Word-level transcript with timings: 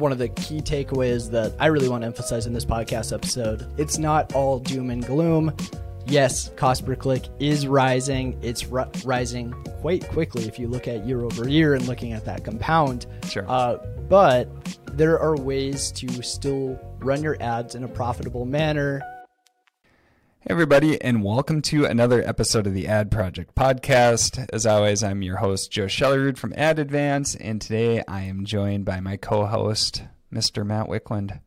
one 0.00 0.12
of 0.12 0.18
the 0.18 0.28
key 0.30 0.60
takeaways 0.60 1.30
that 1.30 1.54
I 1.60 1.66
really 1.66 1.88
want 1.88 2.02
to 2.02 2.06
emphasize 2.06 2.46
in 2.46 2.52
this 2.52 2.64
podcast 2.64 3.12
episode. 3.12 3.70
It's 3.78 3.98
not 3.98 4.34
all 4.34 4.58
doom 4.58 4.90
and 4.90 5.04
gloom. 5.04 5.54
Yes, 6.06 6.50
cost 6.56 6.84
per 6.84 6.96
click 6.96 7.26
is 7.38 7.66
rising. 7.66 8.38
It's 8.42 8.66
ri- 8.66 8.86
rising 9.04 9.52
quite 9.80 10.08
quickly 10.08 10.48
if 10.48 10.58
you 10.58 10.66
look 10.66 10.88
at 10.88 11.06
year 11.06 11.20
over 11.20 11.48
year 11.48 11.74
and 11.74 11.86
looking 11.86 12.12
at 12.12 12.24
that 12.24 12.44
compound. 12.44 13.06
Sure. 13.28 13.44
Uh, 13.48 13.76
but 14.08 14.48
there 14.92 15.20
are 15.20 15.36
ways 15.36 15.92
to 15.92 16.08
still 16.22 16.80
run 16.98 17.22
your 17.22 17.40
ads 17.40 17.74
in 17.74 17.84
a 17.84 17.88
profitable 17.88 18.44
manner 18.44 19.02
Hey, 20.42 20.52
everybody, 20.52 21.00
and 21.02 21.22
welcome 21.22 21.60
to 21.62 21.84
another 21.84 22.26
episode 22.26 22.66
of 22.66 22.72
the 22.72 22.86
Ad 22.88 23.10
Project 23.10 23.54
podcast. 23.54 24.48
As 24.52 24.64
always, 24.64 25.02
I'm 25.02 25.20
your 25.22 25.36
host, 25.36 25.70
Joe 25.70 25.84
Shelerud 25.84 26.38
from 26.38 26.54
Ad 26.56 26.78
Advance, 26.78 27.34
and 27.34 27.60
today 27.60 28.02
I 28.08 28.22
am 28.22 28.46
joined 28.46 28.84
by 28.86 29.00
my 29.00 29.16
co 29.18 29.44
host, 29.46 30.02
Mr. 30.32 30.64
Matt 30.64 30.86
Wickland. 30.86 31.40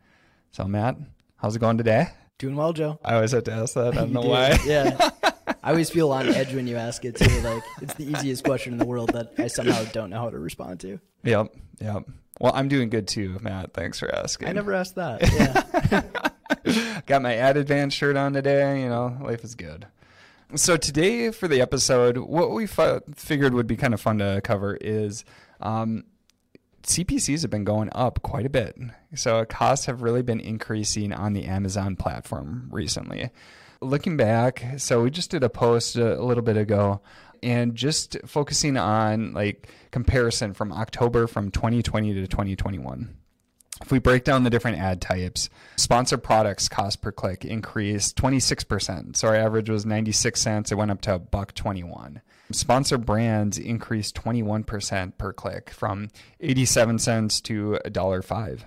So, 0.51 0.65
Matt, 0.65 0.97
how's 1.37 1.55
it 1.55 1.59
going 1.59 1.77
today? 1.77 2.07
Doing 2.37 2.55
well, 2.55 2.71
Joe. 2.73 2.99
I 3.03 3.15
always 3.15 3.31
have 3.31 3.45
to 3.45 3.51
ask 3.51 3.73
that. 3.73 3.93
I 3.93 4.01
don't 4.01 4.11
know 4.13 4.21
do. 4.21 4.27
why. 4.29 4.59
Yeah. 4.65 5.09
I 5.63 5.71
always 5.71 5.89
feel 5.89 6.11
on 6.11 6.27
edge 6.29 6.53
when 6.53 6.67
you 6.67 6.75
ask 6.75 7.03
it 7.05 7.15
too. 7.15 7.41
Like 7.41 7.63
it's 7.81 7.93
the 7.95 8.05
easiest 8.05 8.43
question 8.43 8.73
in 8.73 8.79
the 8.79 8.85
world 8.85 9.11
that 9.13 9.33
I 9.37 9.47
somehow 9.47 9.83
don't 9.85 10.09
know 10.09 10.19
how 10.19 10.29
to 10.29 10.37
respond 10.37 10.81
to. 10.81 10.99
Yep, 11.23 11.55
yep. 11.79 12.03
Well, 12.39 12.51
I'm 12.53 12.67
doing 12.67 12.89
good 12.89 13.07
too, 13.07 13.37
Matt. 13.41 13.73
Thanks 13.73 13.97
for 13.99 14.13
asking. 14.13 14.49
I 14.49 14.51
never 14.51 14.73
asked 14.73 14.95
that. 14.95 15.21
Yeah. 15.91 16.29
Got 17.05 17.21
my 17.21 17.35
Ad 17.35 17.57
Advance 17.57 17.93
shirt 17.93 18.15
on 18.15 18.33
today. 18.33 18.81
You 18.81 18.89
know, 18.89 19.17
life 19.21 19.43
is 19.43 19.55
good. 19.55 19.87
So 20.55 20.77
today 20.77 21.31
for 21.31 21.47
the 21.47 21.61
episode, 21.61 22.17
what 22.17 22.51
we 22.51 22.67
fi- 22.67 23.01
figured 23.15 23.53
would 23.53 23.67
be 23.67 23.75
kind 23.75 23.93
of 23.93 23.99
fun 23.99 24.19
to 24.19 24.39
cover 24.43 24.77
is 24.79 25.25
um, 25.61 26.03
CPCs 26.83 27.41
have 27.41 27.51
been 27.51 27.63
going 27.63 27.89
up 27.93 28.21
quite 28.21 28.45
a 28.45 28.49
bit. 28.49 28.77
So 29.15 29.43
costs 29.45 29.87
have 29.87 30.01
really 30.01 30.21
been 30.21 30.39
increasing 30.39 31.11
on 31.11 31.33
the 31.33 31.45
Amazon 31.45 31.95
platform 31.95 32.69
recently. 32.71 33.31
Looking 33.81 34.15
back, 34.15 34.63
so 34.77 35.01
we 35.01 35.09
just 35.09 35.31
did 35.31 35.43
a 35.43 35.49
post 35.49 35.95
a 35.95 36.23
little 36.23 36.43
bit 36.43 36.55
ago 36.55 37.01
and 37.41 37.75
just 37.75 38.15
focusing 38.25 38.77
on 38.77 39.33
like 39.33 39.69
comparison 39.91 40.53
from 40.53 40.71
October 40.71 41.27
from 41.27 41.51
2020 41.51 42.13
to 42.13 42.27
2021. 42.27 43.15
If 43.83 43.91
we 43.91 43.99
break 43.99 44.23
down 44.23 44.45
the 44.45 44.49
different 44.49 44.77
ad 44.77 45.01
types, 45.01 45.49
sponsored 45.75 46.23
products 46.23 46.69
cost 46.69 47.01
per 47.01 47.11
click 47.11 47.43
increased 47.43 48.15
26%. 48.15 49.17
So 49.17 49.27
our 49.27 49.35
average 49.35 49.69
was 49.69 49.85
96 49.85 50.39
cents. 50.39 50.71
It 50.71 50.75
went 50.75 50.89
up 50.89 51.01
to 51.01 51.15
a 51.15 51.19
buck 51.19 51.53
21. 51.53 52.21
Sponsored 52.51 53.05
brands 53.05 53.57
increased 53.57 54.15
21% 54.15 55.17
per 55.17 55.33
click 55.33 55.69
from 55.69 56.07
87 56.39 56.97
cents 56.97 57.41
to 57.41 57.77
$1.05. 57.83 58.63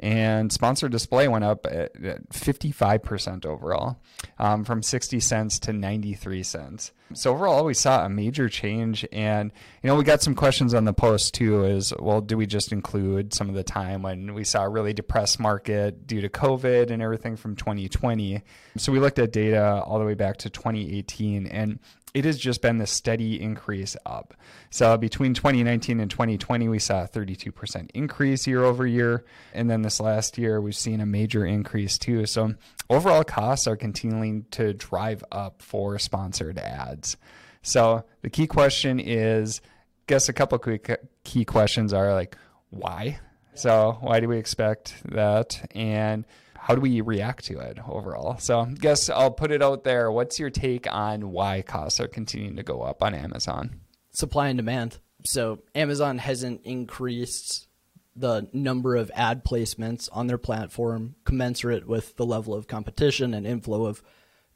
And 0.00 0.52
sponsored 0.52 0.92
display 0.92 1.26
went 1.26 1.44
up 1.44 1.66
at 1.66 1.88
at 2.04 2.28
55% 2.30 3.44
overall, 3.44 4.00
um, 4.38 4.64
from 4.64 4.82
60 4.82 5.18
cents 5.18 5.58
to 5.60 5.72
93 5.72 6.42
cents. 6.44 6.92
So 7.14 7.32
overall, 7.32 7.64
we 7.64 7.74
saw 7.74 8.04
a 8.04 8.08
major 8.08 8.48
change. 8.48 9.06
And, 9.12 9.50
you 9.82 9.88
know, 9.88 9.96
we 9.96 10.04
got 10.04 10.22
some 10.22 10.34
questions 10.34 10.74
on 10.74 10.84
the 10.84 10.92
post 10.92 11.34
too 11.34 11.64
is, 11.64 11.92
well, 11.98 12.20
do 12.20 12.36
we 12.36 12.46
just 12.46 12.70
include 12.70 13.34
some 13.34 13.48
of 13.48 13.54
the 13.54 13.64
time 13.64 14.02
when 14.02 14.34
we 14.34 14.44
saw 14.44 14.64
a 14.64 14.68
really 14.68 14.92
depressed 14.92 15.40
market 15.40 16.06
due 16.06 16.20
to 16.20 16.28
COVID 16.28 16.90
and 16.90 17.02
everything 17.02 17.36
from 17.36 17.56
2020? 17.56 18.42
So 18.76 18.92
we 18.92 19.00
looked 19.00 19.18
at 19.18 19.32
data 19.32 19.82
all 19.84 19.98
the 19.98 20.04
way 20.04 20.14
back 20.14 20.36
to 20.38 20.50
2018 20.50 21.46
and 21.46 21.78
it 22.14 22.24
has 22.24 22.38
just 22.38 22.62
been 22.62 22.78
this 22.78 22.90
steady 22.90 23.40
increase 23.40 23.96
up. 24.06 24.34
So 24.70 24.96
between 24.96 25.34
2019 25.34 26.00
and 26.00 26.10
2020, 26.10 26.68
we 26.68 26.78
saw 26.78 27.04
a 27.04 27.08
32% 27.08 27.90
increase 27.94 28.46
year 28.46 28.64
over 28.64 28.86
year. 28.86 29.24
And 29.52 29.68
then 29.70 29.82
this 29.82 30.00
last 30.00 30.38
year, 30.38 30.60
we've 30.60 30.74
seen 30.74 31.00
a 31.00 31.06
major 31.06 31.44
increase 31.44 31.98
too. 31.98 32.26
So 32.26 32.54
overall 32.88 33.24
costs 33.24 33.66
are 33.66 33.76
continuing 33.76 34.46
to 34.52 34.72
drive 34.72 35.22
up 35.30 35.62
for 35.62 35.98
sponsored 35.98 36.58
ads. 36.58 37.16
So 37.62 38.04
the 38.22 38.30
key 38.30 38.46
question 38.46 38.98
is, 39.00 39.60
guess 40.06 40.28
a 40.28 40.32
couple 40.32 40.58
quick 40.58 41.00
key 41.24 41.44
questions 41.44 41.92
are 41.92 42.14
like, 42.14 42.36
why? 42.70 43.18
So 43.54 43.98
why 44.00 44.20
do 44.20 44.28
we 44.28 44.38
expect 44.38 44.94
that? 45.10 45.68
And 45.74 46.24
how 46.58 46.74
do 46.74 46.80
we 46.80 47.00
react 47.00 47.44
to 47.46 47.58
it 47.60 47.78
overall? 47.88 48.38
So, 48.38 48.60
I 48.60 48.72
guess 48.72 49.08
I'll 49.08 49.30
put 49.30 49.50
it 49.50 49.62
out 49.62 49.84
there. 49.84 50.10
What's 50.10 50.38
your 50.38 50.50
take 50.50 50.90
on 50.92 51.30
why 51.30 51.62
costs 51.62 52.00
are 52.00 52.08
continuing 52.08 52.56
to 52.56 52.62
go 52.62 52.82
up 52.82 53.02
on 53.02 53.14
Amazon? 53.14 53.80
Supply 54.10 54.48
and 54.48 54.56
demand. 54.56 54.98
So 55.24 55.60
Amazon 55.74 56.18
hasn't 56.18 56.62
increased 56.64 57.68
the 58.14 58.48
number 58.52 58.96
of 58.96 59.10
ad 59.14 59.44
placements 59.44 60.08
on 60.12 60.26
their 60.26 60.38
platform 60.38 61.14
commensurate 61.24 61.86
with 61.86 62.16
the 62.16 62.26
level 62.26 62.54
of 62.54 62.66
competition 62.66 63.32
and 63.34 63.46
inflow 63.46 63.86
of 63.86 64.02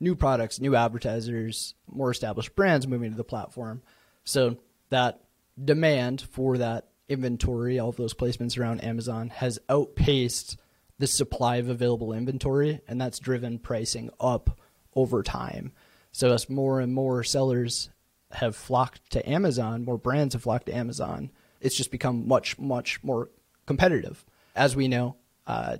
new 0.00 0.16
products, 0.16 0.60
new 0.60 0.74
advertisers, 0.74 1.74
more 1.86 2.10
established 2.10 2.56
brands 2.56 2.88
moving 2.88 3.12
to 3.12 3.16
the 3.16 3.24
platform. 3.24 3.82
So 4.24 4.58
that 4.90 5.20
demand 5.62 6.22
for 6.22 6.58
that 6.58 6.88
inventory, 7.08 7.78
all 7.78 7.90
of 7.90 7.96
those 7.96 8.14
placements 8.14 8.58
around 8.58 8.82
Amazon, 8.82 9.28
has 9.28 9.58
outpaced 9.68 10.56
the 11.02 11.08
supply 11.08 11.56
of 11.56 11.68
available 11.68 12.12
inventory, 12.12 12.80
and 12.86 13.00
that's 13.00 13.18
driven 13.18 13.58
pricing 13.58 14.08
up 14.20 14.56
over 14.94 15.20
time. 15.24 15.72
So 16.12 16.32
as 16.32 16.48
more 16.48 16.78
and 16.78 16.94
more 16.94 17.24
sellers 17.24 17.90
have 18.30 18.54
flocked 18.54 19.10
to 19.10 19.28
Amazon, 19.28 19.84
more 19.84 19.98
brands 19.98 20.34
have 20.34 20.44
flocked 20.44 20.66
to 20.66 20.76
Amazon, 20.76 21.32
it's 21.60 21.74
just 21.74 21.90
become 21.90 22.28
much, 22.28 22.56
much 22.56 23.02
more 23.02 23.30
competitive. 23.66 24.24
As 24.54 24.76
we 24.76 24.86
know, 24.86 25.16
uh, 25.44 25.78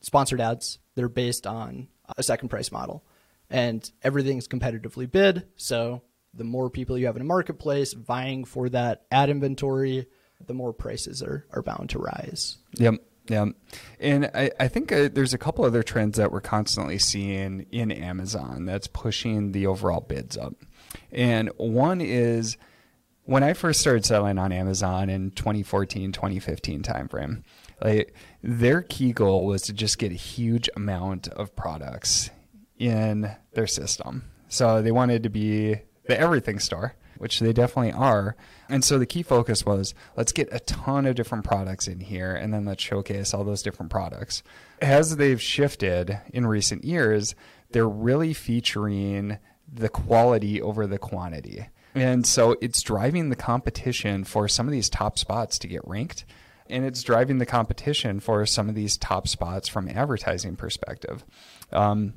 sponsored 0.00 0.40
ads, 0.40 0.78
they're 0.94 1.10
based 1.10 1.46
on 1.46 1.88
a 2.16 2.22
second 2.22 2.48
price 2.48 2.72
model 2.72 3.04
and 3.50 3.92
everything's 4.02 4.48
competitively 4.48 5.10
bid. 5.10 5.48
So 5.56 6.00
the 6.32 6.44
more 6.44 6.70
people 6.70 6.96
you 6.96 7.04
have 7.04 7.16
in 7.16 7.20
a 7.20 7.26
marketplace 7.26 7.92
vying 7.92 8.46
for 8.46 8.70
that 8.70 9.04
ad 9.10 9.28
inventory, 9.28 10.06
the 10.46 10.54
more 10.54 10.72
prices 10.72 11.22
are, 11.22 11.46
are 11.50 11.62
bound 11.62 11.90
to 11.90 11.98
rise. 11.98 12.56
Yep. 12.76 12.94
Yeah. 13.28 13.46
And 14.00 14.30
I, 14.34 14.50
I 14.58 14.68
think 14.68 14.90
uh, 14.90 15.08
there's 15.12 15.32
a 15.32 15.38
couple 15.38 15.64
other 15.64 15.82
trends 15.82 16.18
that 16.18 16.32
we're 16.32 16.40
constantly 16.40 16.98
seeing 16.98 17.66
in 17.70 17.92
Amazon 17.92 18.64
that's 18.64 18.88
pushing 18.88 19.52
the 19.52 19.66
overall 19.66 20.00
bids 20.00 20.36
up. 20.36 20.54
And 21.12 21.50
one 21.56 22.00
is 22.00 22.56
when 23.24 23.42
I 23.42 23.52
first 23.52 23.80
started 23.80 24.04
selling 24.04 24.38
on 24.38 24.52
Amazon 24.52 25.08
in 25.08 25.30
2014, 25.30 26.12
2015 26.12 26.82
timeframe, 26.82 27.42
like 27.80 28.14
their 28.42 28.82
key 28.82 29.12
goal 29.12 29.46
was 29.46 29.62
to 29.62 29.72
just 29.72 29.98
get 29.98 30.12
a 30.12 30.16
huge 30.16 30.68
amount 30.74 31.28
of 31.28 31.54
products 31.54 32.30
in 32.78 33.30
their 33.54 33.66
system. 33.66 34.24
So 34.48 34.82
they 34.82 34.92
wanted 34.92 35.22
to 35.22 35.28
be 35.28 35.76
the 36.06 36.18
everything 36.18 36.58
store, 36.58 36.94
which 37.22 37.38
they 37.38 37.52
definitely 37.52 37.92
are. 37.92 38.34
And 38.68 38.84
so 38.84 38.98
the 38.98 39.06
key 39.06 39.22
focus 39.22 39.64
was 39.64 39.94
let's 40.16 40.32
get 40.32 40.48
a 40.50 40.58
ton 40.58 41.06
of 41.06 41.14
different 41.14 41.44
products 41.44 41.86
in 41.86 42.00
here 42.00 42.34
and 42.34 42.52
then 42.52 42.64
let's 42.64 42.82
showcase 42.82 43.32
all 43.32 43.44
those 43.44 43.62
different 43.62 43.92
products. 43.92 44.42
As 44.80 45.16
they've 45.16 45.40
shifted 45.40 46.18
in 46.34 46.46
recent 46.46 46.84
years, 46.84 47.36
they're 47.70 47.88
really 47.88 48.34
featuring 48.34 49.38
the 49.72 49.88
quality 49.88 50.60
over 50.60 50.88
the 50.88 50.98
quantity. 50.98 51.68
And 51.94 52.26
so 52.26 52.56
it's 52.60 52.82
driving 52.82 53.28
the 53.28 53.36
competition 53.36 54.24
for 54.24 54.48
some 54.48 54.66
of 54.66 54.72
these 54.72 54.90
top 54.90 55.16
spots 55.16 55.60
to 55.60 55.68
get 55.68 55.86
ranked. 55.86 56.24
And 56.68 56.84
it's 56.84 57.04
driving 57.04 57.38
the 57.38 57.46
competition 57.46 58.18
for 58.18 58.44
some 58.46 58.68
of 58.68 58.74
these 58.74 58.96
top 58.96 59.28
spots 59.28 59.68
from 59.68 59.88
advertising 59.88 60.56
perspective. 60.56 61.24
Um, 61.70 62.14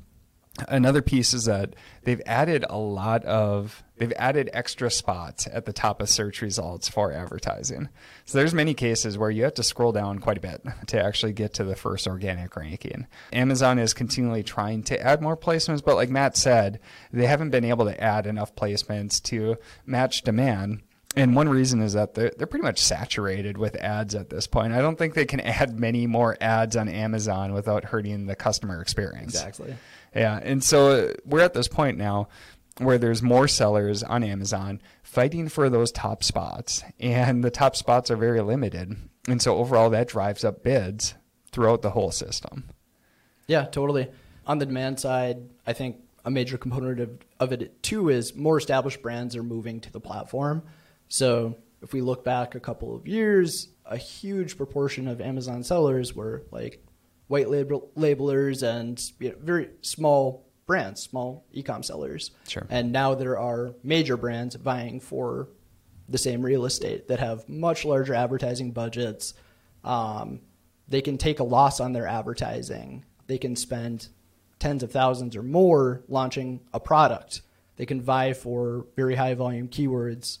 another 0.68 1.02
piece 1.02 1.34
is 1.34 1.44
that 1.44 1.74
they've 2.04 2.22
added 2.26 2.64
a 2.68 2.78
lot 2.78 3.24
of 3.24 3.82
they've 3.96 4.12
added 4.16 4.50
extra 4.52 4.90
spots 4.90 5.48
at 5.52 5.64
the 5.64 5.72
top 5.72 6.00
of 6.00 6.08
search 6.08 6.42
results 6.42 6.88
for 6.88 7.12
advertising 7.12 7.88
so 8.24 8.38
there's 8.38 8.54
many 8.54 8.74
cases 8.74 9.18
where 9.18 9.30
you 9.30 9.44
have 9.44 9.54
to 9.54 9.62
scroll 9.62 9.92
down 9.92 10.18
quite 10.18 10.38
a 10.38 10.40
bit 10.40 10.62
to 10.86 11.02
actually 11.02 11.32
get 11.32 11.54
to 11.54 11.64
the 11.64 11.76
first 11.76 12.06
organic 12.06 12.54
ranking 12.56 13.06
amazon 13.32 13.78
is 13.78 13.92
continually 13.94 14.42
trying 14.42 14.82
to 14.82 15.00
add 15.00 15.20
more 15.20 15.36
placements 15.36 15.84
but 15.84 15.96
like 15.96 16.10
matt 16.10 16.36
said 16.36 16.78
they 17.12 17.26
haven't 17.26 17.50
been 17.50 17.64
able 17.64 17.84
to 17.84 18.00
add 18.02 18.26
enough 18.26 18.54
placements 18.54 19.22
to 19.22 19.56
match 19.84 20.22
demand 20.22 20.82
and 21.16 21.34
one 21.34 21.48
reason 21.48 21.80
is 21.80 21.94
that 21.94 22.12
they're, 22.12 22.30
they're 22.36 22.46
pretty 22.46 22.62
much 22.62 22.78
saturated 22.78 23.56
with 23.56 23.74
ads 23.76 24.14
at 24.14 24.28
this 24.28 24.46
point. 24.46 24.74
I 24.74 24.82
don't 24.82 24.96
think 24.98 25.14
they 25.14 25.24
can 25.24 25.40
add 25.40 25.80
many 25.80 26.06
more 26.06 26.36
ads 26.40 26.76
on 26.76 26.88
Amazon 26.88 27.54
without 27.54 27.84
hurting 27.84 28.26
the 28.26 28.36
customer 28.36 28.82
experience. 28.82 29.34
Exactly. 29.34 29.74
Yeah, 30.16 30.40
and 30.42 30.64
so 30.64 30.90
uh, 30.90 31.12
we're 31.26 31.42
at 31.42 31.52
this 31.52 31.68
point 31.68 31.98
now 31.98 32.28
where 32.78 32.98
there's 32.98 33.22
more 33.22 33.46
sellers 33.48 34.02
on 34.02 34.24
Amazon 34.24 34.80
fighting 35.02 35.48
for 35.48 35.68
those 35.68 35.92
top 35.92 36.24
spots, 36.24 36.82
and 36.98 37.44
the 37.44 37.50
top 37.50 37.76
spots 37.76 38.10
are 38.10 38.16
very 38.16 38.40
limited. 38.40 38.96
And 39.28 39.42
so 39.42 39.56
overall, 39.56 39.90
that 39.90 40.08
drives 40.08 40.44
up 40.44 40.62
bids 40.62 41.14
throughout 41.52 41.82
the 41.82 41.90
whole 41.90 42.10
system. 42.10 42.64
Yeah, 43.46 43.64
totally. 43.64 44.08
On 44.46 44.58
the 44.58 44.66
demand 44.66 45.00
side, 45.00 45.38
I 45.66 45.72
think 45.72 45.96
a 46.24 46.30
major 46.30 46.58
component 46.58 47.00
of, 47.00 47.10
of 47.38 47.52
it 47.52 47.82
too 47.82 48.08
is 48.08 48.34
more 48.34 48.58
established 48.58 49.02
brands 49.02 49.36
are 49.36 49.42
moving 49.42 49.80
to 49.80 49.92
the 49.92 50.00
platform. 50.00 50.62
So 51.08 51.56
if 51.82 51.92
we 51.92 52.00
look 52.00 52.24
back 52.24 52.54
a 52.54 52.60
couple 52.60 52.94
of 52.94 53.06
years, 53.06 53.68
a 53.84 53.96
huge 53.96 54.56
proportion 54.56 55.08
of 55.08 55.20
Amazon 55.20 55.62
sellers 55.62 56.14
were 56.14 56.42
like 56.50 56.84
white 57.28 57.48
label 57.50 57.90
labelers 57.96 58.62
and 58.62 59.02
you 59.18 59.30
know, 59.30 59.36
very 59.40 59.70
small 59.80 60.46
brands, 60.66 61.02
small 61.02 61.44
e-com 61.52 61.82
sellers. 61.82 62.32
Sure. 62.48 62.66
And 62.70 62.92
now 62.92 63.14
there 63.14 63.38
are 63.38 63.74
major 63.82 64.16
brands 64.16 64.56
vying 64.56 65.00
for 65.00 65.48
the 66.08 66.18
same 66.18 66.42
real 66.42 66.64
estate 66.64 67.08
that 67.08 67.20
have 67.20 67.48
much 67.48 67.84
larger 67.84 68.14
advertising 68.14 68.72
budgets. 68.72 69.34
Um, 69.84 70.40
they 70.88 71.00
can 71.00 71.18
take 71.18 71.40
a 71.40 71.44
loss 71.44 71.80
on 71.80 71.92
their 71.92 72.06
advertising. 72.06 73.04
They 73.26 73.38
can 73.38 73.56
spend 73.56 74.08
tens 74.58 74.82
of 74.82 74.92
thousands 74.92 75.36
or 75.36 75.42
more 75.42 76.02
launching 76.08 76.60
a 76.72 76.80
product. 76.80 77.42
They 77.76 77.86
can 77.86 78.00
vie 78.00 78.32
for 78.32 78.86
very 78.96 79.14
high 79.16 79.34
volume 79.34 79.68
keywords 79.68 80.38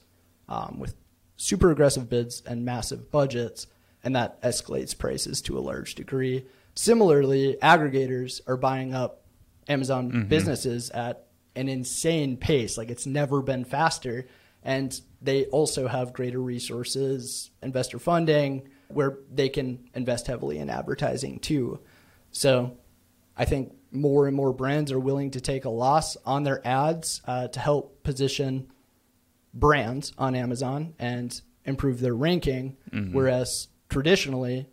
um, 0.48 0.78
with 0.78 0.94
super 1.36 1.70
aggressive 1.70 2.08
bids 2.08 2.42
and 2.46 2.64
massive 2.64 3.10
budgets, 3.10 3.66
and 4.02 4.16
that 4.16 4.40
escalates 4.42 4.96
prices 4.96 5.42
to 5.42 5.58
a 5.58 5.60
large 5.60 5.94
degree. 5.94 6.46
Similarly, 6.76 7.56
aggregators 7.62 8.40
are 8.46 8.56
buying 8.56 8.94
up 8.94 9.24
Amazon 9.68 10.10
Mm-hmm. 10.12 10.28
businesses 10.28 10.90
at 10.90 11.26
an 11.56 11.68
insane 11.68 12.36
pace. 12.36 12.76
Like 12.78 12.90
it's 12.90 13.06
never 13.06 13.42
been 13.42 13.64
faster. 13.64 14.26
And 14.62 14.98
they 15.22 15.46
also 15.46 15.88
have 15.88 16.12
greater 16.12 16.38
resources, 16.40 17.50
investor 17.62 17.98
funding, 17.98 18.68
where 18.88 19.18
they 19.32 19.48
can 19.48 19.88
invest 19.94 20.26
heavily 20.26 20.58
in 20.58 20.68
advertising 20.70 21.38
too. 21.40 21.80
So 22.30 22.76
I 23.36 23.44
think 23.46 23.72
more 23.90 24.26
and 24.26 24.36
more 24.36 24.52
brands 24.52 24.92
are 24.92 25.00
willing 25.00 25.30
to 25.32 25.40
take 25.40 25.64
a 25.64 25.70
loss 25.70 26.16
on 26.26 26.42
their 26.42 26.64
ads 26.66 27.22
uh, 27.26 27.48
to 27.48 27.60
help 27.60 28.02
position 28.02 28.70
brands 29.54 30.12
on 30.18 30.34
Amazon 30.34 30.94
and 30.98 31.40
improve 31.64 32.00
their 32.00 32.14
ranking. 32.14 32.76
Whereas 33.12 33.68
traditionally, 33.88 34.68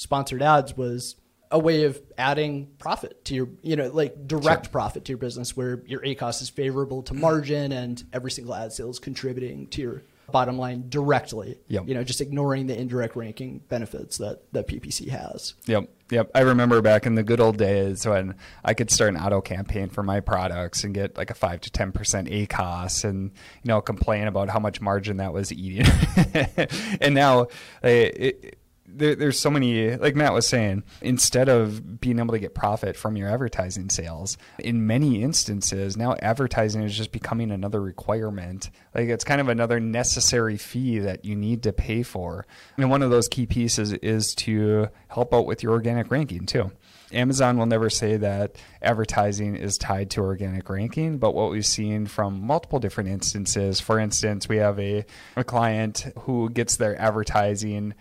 sponsored 0.00 0.42
ads 0.42 0.74
was 0.76 1.16
a 1.50 1.58
way 1.58 1.84
of 1.84 2.00
adding 2.16 2.68
profit 2.78 3.22
to 3.26 3.34
your, 3.34 3.48
you 3.60 3.76
know, 3.76 3.88
like 3.88 4.26
direct 4.26 4.72
profit 4.72 5.04
to 5.04 5.12
your 5.12 5.18
business 5.18 5.54
where 5.54 5.82
your 5.84 6.00
ACOS 6.00 6.40
is 6.40 6.48
favorable 6.48 7.02
to 7.02 7.12
margin 7.12 7.70
and 7.72 8.02
every 8.12 8.30
single 8.30 8.54
ad 8.54 8.72
sale 8.72 8.88
is 8.88 8.98
contributing 8.98 9.66
to 9.66 9.82
your 9.82 10.02
bottom 10.30 10.56
line 10.56 10.88
directly. 10.88 11.58
Yep. 11.68 11.88
You 11.88 11.94
know, 11.94 12.04
just 12.04 12.20
ignoring 12.20 12.66
the 12.66 12.78
indirect 12.78 13.14
ranking 13.14 13.58
benefits 13.68 14.18
that, 14.18 14.40
that 14.52 14.68
PPC 14.68 15.08
has. 15.08 15.54
Yep, 15.66 15.88
yep. 16.10 16.30
I 16.34 16.40
remember 16.40 16.80
back 16.80 17.04
in 17.04 17.16
the 17.16 17.22
good 17.22 17.40
old 17.40 17.58
days 17.58 18.06
when 18.06 18.36
I 18.64 18.72
could 18.72 18.90
start 18.90 19.12
an 19.12 19.20
auto 19.20 19.40
campaign 19.40 19.90
for 19.90 20.02
my 20.02 20.20
products 20.20 20.84
and 20.84 20.94
get 20.94 21.16
like 21.18 21.30
a 21.30 21.34
five 21.34 21.60
to 21.62 21.70
ten 21.70 21.92
percent 21.92 22.28
ACOS, 22.28 23.04
and 23.04 23.32
you 23.62 23.68
know 23.68 23.80
complain 23.80 24.28
about 24.28 24.48
how 24.48 24.60
much 24.60 24.80
margin 24.80 25.18
that 25.18 25.32
was 25.32 25.52
eating. 25.52 25.86
and 27.00 27.14
now, 27.14 27.42
uh, 27.42 27.46
it, 27.82 28.59
there, 28.92 29.14
there's 29.14 29.38
so 29.38 29.50
many, 29.50 29.96
like 29.96 30.14
Matt 30.14 30.32
was 30.32 30.46
saying, 30.46 30.84
instead 31.00 31.48
of 31.48 32.00
being 32.00 32.18
able 32.18 32.32
to 32.32 32.38
get 32.38 32.54
profit 32.54 32.96
from 32.96 33.16
your 33.16 33.28
advertising 33.28 33.90
sales, 33.90 34.36
in 34.58 34.86
many 34.86 35.22
instances, 35.22 35.96
now 35.96 36.16
advertising 36.22 36.82
is 36.82 36.96
just 36.96 37.12
becoming 37.12 37.50
another 37.50 37.80
requirement. 37.80 38.70
Like 38.94 39.08
it's 39.08 39.24
kind 39.24 39.40
of 39.40 39.48
another 39.48 39.80
necessary 39.80 40.56
fee 40.56 40.98
that 41.00 41.24
you 41.24 41.36
need 41.36 41.62
to 41.64 41.72
pay 41.72 42.02
for. 42.02 42.46
And 42.76 42.90
one 42.90 43.02
of 43.02 43.10
those 43.10 43.28
key 43.28 43.46
pieces 43.46 43.92
is 43.92 44.34
to 44.36 44.88
help 45.08 45.34
out 45.34 45.46
with 45.46 45.62
your 45.62 45.72
organic 45.72 46.10
ranking 46.10 46.46
too. 46.46 46.70
Amazon 47.12 47.58
will 47.58 47.66
never 47.66 47.90
say 47.90 48.16
that 48.18 48.56
advertising 48.82 49.56
is 49.56 49.76
tied 49.76 50.10
to 50.10 50.20
organic 50.20 50.68
ranking, 50.68 51.18
but 51.18 51.34
what 51.34 51.50
we've 51.50 51.66
seen 51.66 52.06
from 52.06 52.40
multiple 52.46 52.78
different 52.78 53.10
instances, 53.10 53.80
for 53.80 53.98
instance, 53.98 54.48
we 54.48 54.58
have 54.58 54.78
a, 54.78 55.04
a 55.36 55.42
client 55.42 56.06
who 56.20 56.48
gets 56.50 56.76
their 56.76 57.00
advertising 57.00 57.94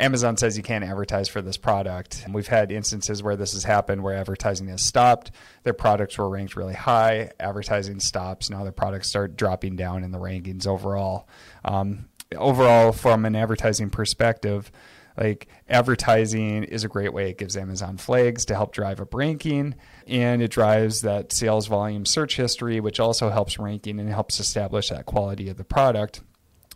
Amazon 0.00 0.36
says 0.36 0.56
you 0.56 0.62
can't 0.62 0.84
advertise 0.84 1.28
for 1.28 1.40
this 1.40 1.56
product. 1.56 2.24
We've 2.28 2.48
had 2.48 2.72
instances 2.72 3.22
where 3.22 3.36
this 3.36 3.52
has 3.52 3.62
happened 3.62 4.02
where 4.02 4.16
advertising 4.16 4.68
has 4.68 4.82
stopped. 4.82 5.30
Their 5.62 5.72
products 5.72 6.18
were 6.18 6.28
ranked 6.28 6.56
really 6.56 6.74
high. 6.74 7.30
Advertising 7.38 8.00
stops. 8.00 8.50
Now 8.50 8.64
their 8.64 8.72
products 8.72 9.08
start 9.08 9.36
dropping 9.36 9.76
down 9.76 10.02
in 10.02 10.10
the 10.10 10.18
rankings 10.18 10.66
overall. 10.66 11.28
Um, 11.64 12.08
overall, 12.36 12.92
from 12.92 13.24
an 13.24 13.36
advertising 13.36 13.90
perspective, 13.90 14.72
like 15.16 15.46
advertising 15.68 16.64
is 16.64 16.82
a 16.82 16.88
great 16.88 17.12
way. 17.12 17.30
It 17.30 17.38
gives 17.38 17.56
Amazon 17.56 17.96
flags 17.96 18.44
to 18.46 18.54
help 18.54 18.72
drive 18.72 19.00
up 19.00 19.14
ranking, 19.14 19.76
and 20.06 20.42
it 20.42 20.50
drives 20.50 21.02
that 21.02 21.32
sales 21.32 21.68
volume 21.68 22.04
search 22.04 22.36
history, 22.36 22.80
which 22.80 22.98
also 22.98 23.30
helps 23.30 23.58
ranking 23.58 24.00
and 24.00 24.08
helps 24.08 24.40
establish 24.40 24.88
that 24.88 25.06
quality 25.06 25.48
of 25.48 25.56
the 25.56 25.64
product. 25.64 26.20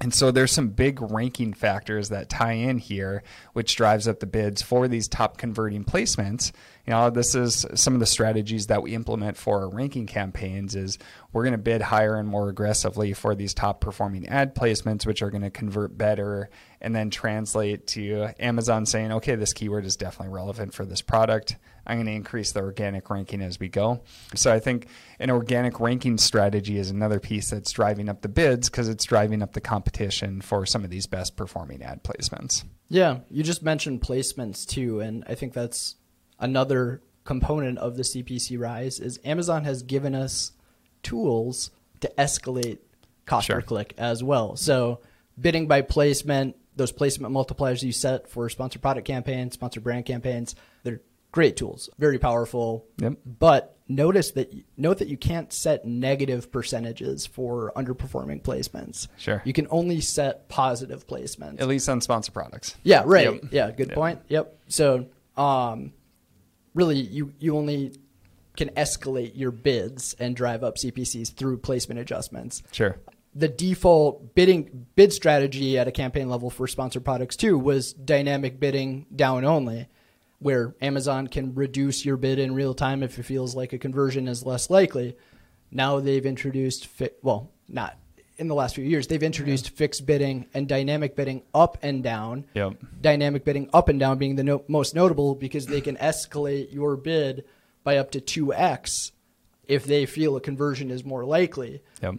And 0.00 0.14
so 0.14 0.30
there's 0.30 0.52
some 0.52 0.68
big 0.68 1.00
ranking 1.00 1.52
factors 1.52 2.08
that 2.10 2.28
tie 2.28 2.52
in 2.52 2.78
here, 2.78 3.22
which 3.52 3.74
drives 3.76 4.06
up 4.06 4.20
the 4.20 4.26
bids 4.26 4.62
for 4.62 4.86
these 4.86 5.08
top 5.08 5.38
converting 5.38 5.84
placements. 5.84 6.52
You 6.88 6.94
know, 6.94 7.10
this 7.10 7.34
is 7.34 7.66
some 7.74 7.92
of 7.92 8.00
the 8.00 8.06
strategies 8.06 8.68
that 8.68 8.82
we 8.82 8.94
implement 8.94 9.36
for 9.36 9.60
our 9.60 9.68
ranking 9.68 10.06
campaigns 10.06 10.74
is 10.74 10.96
we're 11.34 11.42
going 11.42 11.52
to 11.52 11.58
bid 11.58 11.82
higher 11.82 12.14
and 12.14 12.26
more 12.26 12.48
aggressively 12.48 13.12
for 13.12 13.34
these 13.34 13.52
top 13.52 13.82
performing 13.82 14.26
ad 14.26 14.54
placements, 14.54 15.04
which 15.04 15.20
are 15.20 15.28
going 15.28 15.42
to 15.42 15.50
convert 15.50 15.98
better 15.98 16.48
and 16.80 16.96
then 16.96 17.10
translate 17.10 17.88
to 17.88 18.28
Amazon 18.40 18.86
saying, 18.86 19.12
okay, 19.12 19.34
this 19.34 19.52
keyword 19.52 19.84
is 19.84 19.96
definitely 19.96 20.32
relevant 20.32 20.72
for 20.72 20.86
this 20.86 21.02
product. 21.02 21.56
I'm 21.86 21.98
going 21.98 22.06
to 22.06 22.12
increase 22.12 22.52
the 22.52 22.60
organic 22.60 23.10
ranking 23.10 23.42
as 23.42 23.60
we 23.60 23.68
go. 23.68 24.00
So 24.34 24.50
I 24.50 24.58
think 24.58 24.86
an 25.18 25.30
organic 25.30 25.80
ranking 25.80 26.16
strategy 26.16 26.78
is 26.78 26.88
another 26.88 27.20
piece 27.20 27.50
that's 27.50 27.70
driving 27.70 28.08
up 28.08 28.22
the 28.22 28.30
bids 28.30 28.70
because 28.70 28.88
it's 28.88 29.04
driving 29.04 29.42
up 29.42 29.52
the 29.52 29.60
competition 29.60 30.40
for 30.40 30.64
some 30.64 30.84
of 30.84 30.90
these 30.90 31.06
best 31.06 31.36
performing 31.36 31.82
ad 31.82 32.02
placements. 32.02 32.64
Yeah, 32.88 33.18
you 33.28 33.42
just 33.42 33.62
mentioned 33.62 34.00
placements 34.00 34.66
too, 34.66 35.00
and 35.00 35.22
I 35.26 35.34
think 35.34 35.52
that's 35.52 35.96
another 36.38 37.02
component 37.24 37.78
of 37.78 37.96
the 37.96 38.02
CPC 38.02 38.58
rise 38.58 39.00
is 39.00 39.20
Amazon 39.24 39.64
has 39.64 39.82
given 39.82 40.14
us 40.14 40.52
tools 41.02 41.70
to 42.00 42.10
escalate 42.18 42.78
cost 43.26 43.46
Sure. 43.48 43.56
per 43.56 43.62
click 43.62 43.94
as 43.98 44.22
well. 44.24 44.56
So 44.56 45.00
bidding 45.38 45.66
by 45.66 45.82
placement, 45.82 46.56
those 46.76 46.92
placement 46.92 47.34
multipliers 47.34 47.82
you 47.82 47.92
set 47.92 48.28
for 48.28 48.48
sponsored 48.48 48.80
product 48.82 49.06
campaigns, 49.06 49.54
sponsored 49.54 49.82
brand 49.84 50.06
campaigns, 50.06 50.54
they're 50.84 51.00
great 51.32 51.56
tools, 51.56 51.90
very 51.98 52.18
powerful. 52.18 52.86
Yep. 52.98 53.14
But 53.26 53.76
notice 53.88 54.30
that 54.32 54.52
note 54.76 54.98
that 54.98 55.08
you 55.08 55.16
can't 55.18 55.52
set 55.52 55.84
negative 55.84 56.50
percentages 56.50 57.26
for 57.26 57.72
underperforming 57.76 58.42
placements. 58.42 59.08
Sure. 59.18 59.42
You 59.44 59.52
can 59.52 59.66
only 59.70 60.00
set 60.00 60.48
positive 60.48 61.06
placements. 61.06 61.60
At 61.60 61.68
least 61.68 61.88
on 61.88 62.00
sponsored 62.00 62.32
products. 62.32 62.76
Yeah, 62.84 63.02
right. 63.04 63.34
Yep. 63.42 63.52
Yeah, 63.52 63.70
good 63.72 63.88
Yep. 63.88 63.94
point. 63.96 64.20
Yep. 64.28 64.58
So, 64.68 65.06
um, 65.36 65.92
really, 66.74 67.00
you 67.00 67.32
you 67.38 67.56
only 67.56 67.92
can 68.56 68.70
escalate 68.70 69.32
your 69.34 69.52
bids 69.52 70.14
and 70.18 70.34
drive 70.34 70.64
up 70.64 70.76
CPCs 70.76 71.32
through 71.34 71.58
placement 71.58 72.00
adjustments. 72.00 72.62
Sure. 72.72 72.98
The 73.34 73.48
default 73.48 74.34
bidding 74.34 74.86
bid 74.96 75.12
strategy 75.12 75.78
at 75.78 75.86
a 75.86 75.92
campaign 75.92 76.28
level 76.28 76.50
for 76.50 76.66
sponsored 76.66 77.04
products 77.04 77.36
too 77.36 77.56
was 77.56 77.92
dynamic 77.92 78.58
bidding 78.58 79.06
down 79.14 79.44
only, 79.44 79.88
where 80.40 80.74
Amazon 80.80 81.28
can 81.28 81.54
reduce 81.54 82.04
your 82.04 82.16
bid 82.16 82.40
in 82.40 82.52
real 82.54 82.74
time 82.74 83.02
if 83.02 83.16
it 83.18 83.22
feels 83.22 83.54
like 83.54 83.72
a 83.72 83.78
conversion 83.78 84.26
is 84.26 84.44
less 84.44 84.70
likely. 84.70 85.16
Now 85.70 86.00
they've 86.00 86.26
introduced 86.26 86.86
fi- 86.86 87.10
well, 87.22 87.52
not 87.68 87.96
in 88.38 88.48
the 88.48 88.54
last 88.54 88.74
few 88.76 88.84
years, 88.84 89.06
they've 89.08 89.22
introduced 89.22 89.70
fixed 89.70 90.06
bidding 90.06 90.46
and 90.54 90.68
dynamic 90.68 91.16
bidding 91.16 91.42
up 91.52 91.76
and 91.82 92.02
down 92.02 92.44
Yep. 92.54 92.74
dynamic 93.00 93.44
bidding 93.44 93.68
up 93.72 93.88
and 93.88 93.98
down 93.98 94.18
being 94.18 94.36
the 94.36 94.44
no- 94.44 94.64
most 94.68 94.94
notable 94.94 95.34
because 95.34 95.66
they 95.66 95.80
can 95.80 95.96
escalate 95.96 96.72
your 96.72 96.96
bid 96.96 97.44
by 97.84 97.96
up 97.96 98.10
to 98.12 98.20
2x 98.20 99.12
if 99.66 99.84
they 99.84 100.06
feel 100.06 100.36
a 100.36 100.40
conversion 100.40 100.90
is 100.90 101.04
more 101.04 101.24
likely. 101.24 101.82
Yep. 102.02 102.16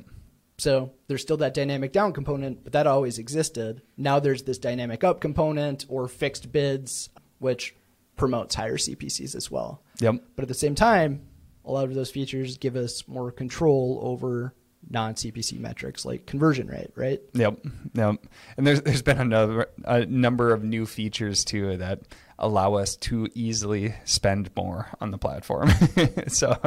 So 0.58 0.92
there's 1.08 1.22
still 1.22 1.38
that 1.38 1.54
dynamic 1.54 1.94
down 1.94 2.12
component, 2.12 2.64
but 2.66 2.74
that 2.74 2.86
always 2.86 3.18
existed. 3.18 3.82
Now 3.96 4.20
there's 4.20 4.44
this 4.44 4.58
dynamic 4.58 5.04
up 5.06 5.22
component 5.22 5.86
or 5.88 6.08
fixed 6.10 6.52
bids, 6.52 7.10
which 7.40 7.76
promotes 8.18 8.56
higher 8.56 8.76
CPCs 8.78 9.36
as 9.36 9.50
well. 9.50 9.82
Yep. 10.02 10.16
But 10.36 10.44
at 10.44 10.50
the 10.50 10.54
same 10.54 10.76
time, 10.76 11.22
a 11.64 11.72
lot 11.72 11.86
of 11.86 11.96
those 11.96 12.12
features 12.12 12.58
give 12.58 12.76
us 12.76 13.08
more 13.08 13.32
control 13.32 14.00
over 14.04 14.54
non 14.90 15.14
CPC 15.14 15.60
metrics 15.60 16.06
like 16.06 16.26
conversion 16.26 16.68
rate, 16.68 16.92
right? 16.96 17.22
Yep. 17.34 17.60
Yep. 17.94 18.26
And 18.58 18.68
there's 18.68 18.82
there's 18.82 19.02
been 19.02 19.20
another 19.20 19.68
a 19.84 20.06
number 20.06 20.54
of 20.54 20.64
new 20.64 20.86
features 20.86 21.44
too 21.44 21.78
that 21.78 22.02
allow 22.42 22.76
us 22.76 22.96
to 22.96 23.28
easily 23.36 23.94
spend 24.06 24.50
more 24.56 24.88
on 25.02 25.12
the 25.12 25.18
platform. 25.18 25.70
so, 26.28 26.58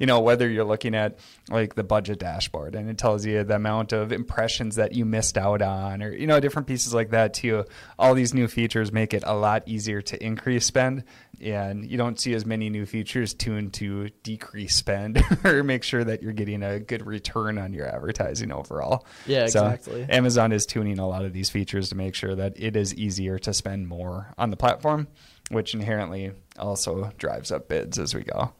you 0.00 0.06
know, 0.06 0.20
whether 0.20 0.48
you're 0.48 0.64
looking 0.64 0.94
at 0.94 1.18
like 1.50 1.74
the 1.74 1.84
budget 1.84 2.18
dashboard 2.18 2.74
and 2.74 2.88
it 2.88 2.96
tells 2.96 3.26
you 3.26 3.44
the 3.44 3.54
amount 3.54 3.92
of 3.92 4.12
impressions 4.12 4.76
that 4.76 4.94
you 4.94 5.04
missed 5.04 5.36
out 5.36 5.60
on 5.60 6.02
or 6.02 6.10
you 6.10 6.26
know 6.26 6.40
different 6.40 6.66
pieces 6.66 6.94
like 6.94 7.10
that 7.10 7.34
too. 7.34 7.64
All 7.98 8.14
these 8.14 8.32
new 8.32 8.48
features 8.48 8.90
make 8.90 9.12
it 9.12 9.22
a 9.26 9.34
lot 9.34 9.62
easier 9.66 10.00
to 10.02 10.24
increase 10.24 10.64
spend 10.64 11.04
and 11.40 11.88
you 11.88 11.96
don't 11.96 12.20
see 12.20 12.34
as 12.34 12.44
many 12.44 12.68
new 12.70 12.86
features 12.86 13.34
tuned 13.34 13.72
to 13.74 14.10
decrease 14.22 14.74
spend 14.74 15.22
or 15.44 15.62
make 15.62 15.82
sure 15.82 16.04
that 16.04 16.22
you're 16.22 16.32
getting 16.32 16.62
a 16.62 16.78
good 16.78 17.06
return 17.06 17.58
on 17.58 17.72
your 17.72 17.86
advertising 17.86 18.52
overall. 18.52 19.06
Yeah, 19.26 19.44
exactly. 19.44 20.06
So 20.06 20.12
Amazon 20.12 20.52
is 20.52 20.66
tuning 20.66 20.98
a 20.98 21.08
lot 21.08 21.24
of 21.24 21.32
these 21.32 21.50
features 21.50 21.88
to 21.90 21.94
make 21.94 22.14
sure 22.14 22.34
that 22.34 22.54
it 22.56 22.76
is 22.76 22.94
easier 22.94 23.38
to 23.40 23.54
spend 23.54 23.88
more 23.88 24.32
on 24.36 24.50
the 24.50 24.56
platform, 24.56 25.08
which 25.50 25.74
inherently 25.74 26.32
also 26.58 27.10
drives 27.18 27.50
up 27.50 27.68
bids 27.68 27.98
as 27.98 28.14
we 28.14 28.22
go. 28.22 28.52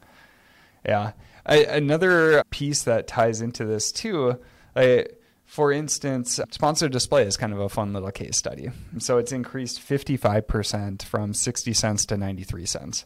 Yeah. 0.84 1.12
I, 1.44 1.64
another 1.64 2.42
piece 2.50 2.84
that 2.84 3.06
ties 3.06 3.40
into 3.40 3.64
this 3.64 3.92
too, 3.92 4.38
I, 4.74 5.06
for 5.50 5.72
instance, 5.72 6.38
sponsored 6.52 6.92
display 6.92 7.24
is 7.24 7.36
kind 7.36 7.52
of 7.52 7.58
a 7.58 7.68
fun 7.68 7.92
little 7.92 8.12
case 8.12 8.36
study. 8.36 8.70
So 8.98 9.18
it's 9.18 9.32
increased 9.32 9.80
55% 9.80 11.02
from 11.02 11.34
60 11.34 11.72
cents 11.72 12.06
to 12.06 12.16
93 12.16 12.66
cents. 12.66 13.04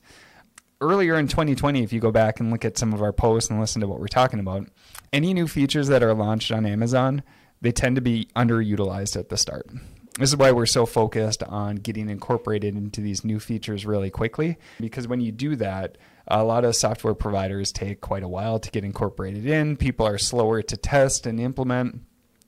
Earlier 0.78 1.14
in 1.14 1.26
2020, 1.26 1.82
if 1.82 1.90
you 1.90 2.00
go 2.00 2.12
back 2.12 2.40
and 2.40 2.50
look 2.50 2.66
at 2.66 2.76
some 2.76 2.92
of 2.92 3.00
our 3.00 3.14
posts 3.14 3.48
and 3.48 3.60
listen 3.60 3.80
to 3.80 3.88
what 3.88 3.98
we're 3.98 4.08
talking 4.08 4.40
about, 4.40 4.68
any 5.10 5.32
new 5.32 5.48
features 5.48 5.88
that 5.88 6.02
are 6.02 6.12
launched 6.12 6.52
on 6.52 6.66
Amazon, 6.66 7.22
they 7.62 7.72
tend 7.72 7.96
to 7.96 8.02
be 8.02 8.28
underutilized 8.36 9.16
at 9.16 9.30
the 9.30 9.38
start. 9.38 9.66
This 10.18 10.28
is 10.28 10.36
why 10.36 10.52
we're 10.52 10.66
so 10.66 10.84
focused 10.84 11.42
on 11.44 11.76
getting 11.76 12.10
incorporated 12.10 12.76
into 12.76 13.00
these 13.00 13.24
new 13.24 13.40
features 13.40 13.86
really 13.86 14.10
quickly, 14.10 14.58
because 14.78 15.08
when 15.08 15.22
you 15.22 15.32
do 15.32 15.56
that, 15.56 15.96
a 16.28 16.44
lot 16.44 16.66
of 16.66 16.76
software 16.76 17.14
providers 17.14 17.72
take 17.72 18.02
quite 18.02 18.22
a 18.22 18.28
while 18.28 18.58
to 18.58 18.70
get 18.70 18.84
incorporated 18.84 19.46
in. 19.46 19.78
People 19.78 20.06
are 20.06 20.18
slower 20.18 20.60
to 20.60 20.76
test 20.76 21.24
and 21.24 21.40
implement. 21.40 22.02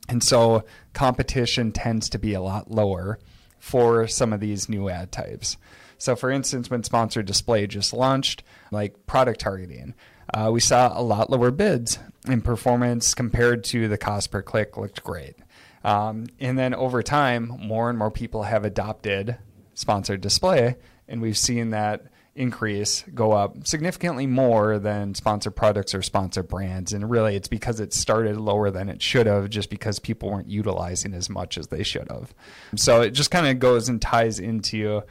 And 0.09 0.23
so 0.23 0.65
competition 0.93 1.73
tends 1.73 2.09
to 2.11 2.19
be 2.19 2.35
a 2.35 2.41
lot 2.41 2.71
lower 2.71 3.19
for 3.59 4.07
some 4.07 4.33
of 4.33 4.41
these 4.41 4.69
new 4.69 4.89
ad 4.89 5.11
types. 5.11 5.57
So, 5.99 6.15
for 6.15 6.31
instance, 6.31 6.71
when 6.71 6.85
sponsored 6.85 7.27
display 7.27 7.67
just 7.67 7.93
launched, 7.93 8.43
like 8.71 9.07
product 9.07 9.41
targeting, 9.41 9.95
uh, 10.33 10.51
we 10.53 10.61
saw 10.61 10.99
a 10.99 11.03
lot 11.03 11.31
lower 11.31 11.51
bids 11.51 11.99
and 12.27 12.45
performance 12.45 13.15
compared 13.15 13.65
to 13.65 13.89
the 13.89 13.99
cost 13.99 14.31
per 14.31 14.43
click 14.43 14.77
looked 14.77 15.03
great. 15.03 15.37
Um, 15.85 16.27
and 16.41 16.59
then 16.59 16.75
over 16.75 17.03
time, 17.03 17.47
more 17.61 17.89
and 17.89 17.99
more 17.99 18.11
people 18.11 18.43
have 18.43 18.65
adopted 18.65 19.39
sponsored 19.75 20.21
display, 20.21 20.77
and 21.09 21.23
we've 21.23 21.39
seen 21.39 21.71
that 21.71 22.07
increase 22.37 23.05
go 23.15 23.33
up 23.33 23.67
significantly 23.67 24.27
more 24.27 24.79
than 24.79 25.15
sponsored 25.15 25.57
products 25.57 25.95
or 25.95 26.03
sponsored 26.03 26.49
brands. 26.49 26.93
And 26.93 27.11
really, 27.11 27.37
it's 27.37 27.49
because 27.49 27.81
it 27.81 27.93
started 27.93 28.37
lower 28.37 28.71
than 28.71 28.89
it 28.89 29.03
should 29.03 29.27
have, 29.27 29.51
just 29.51 29.71
because 29.71 29.99
people 29.99 30.31
weren't 30.31 30.49
utilizing 30.49 31.15
as 31.15 31.29
much 31.29 31.59
as 31.59 31.69
they 31.69 31.83
should 31.83 32.11
have. 32.11 32.35
So 32.77 33.03
it 33.03 33.11
just 33.11 33.31
kind 33.31 33.47
of 33.47 33.59
goes 33.59 33.89
and 33.89 34.01
ties 34.01 34.39
into, 34.39 34.77
you 34.77 35.03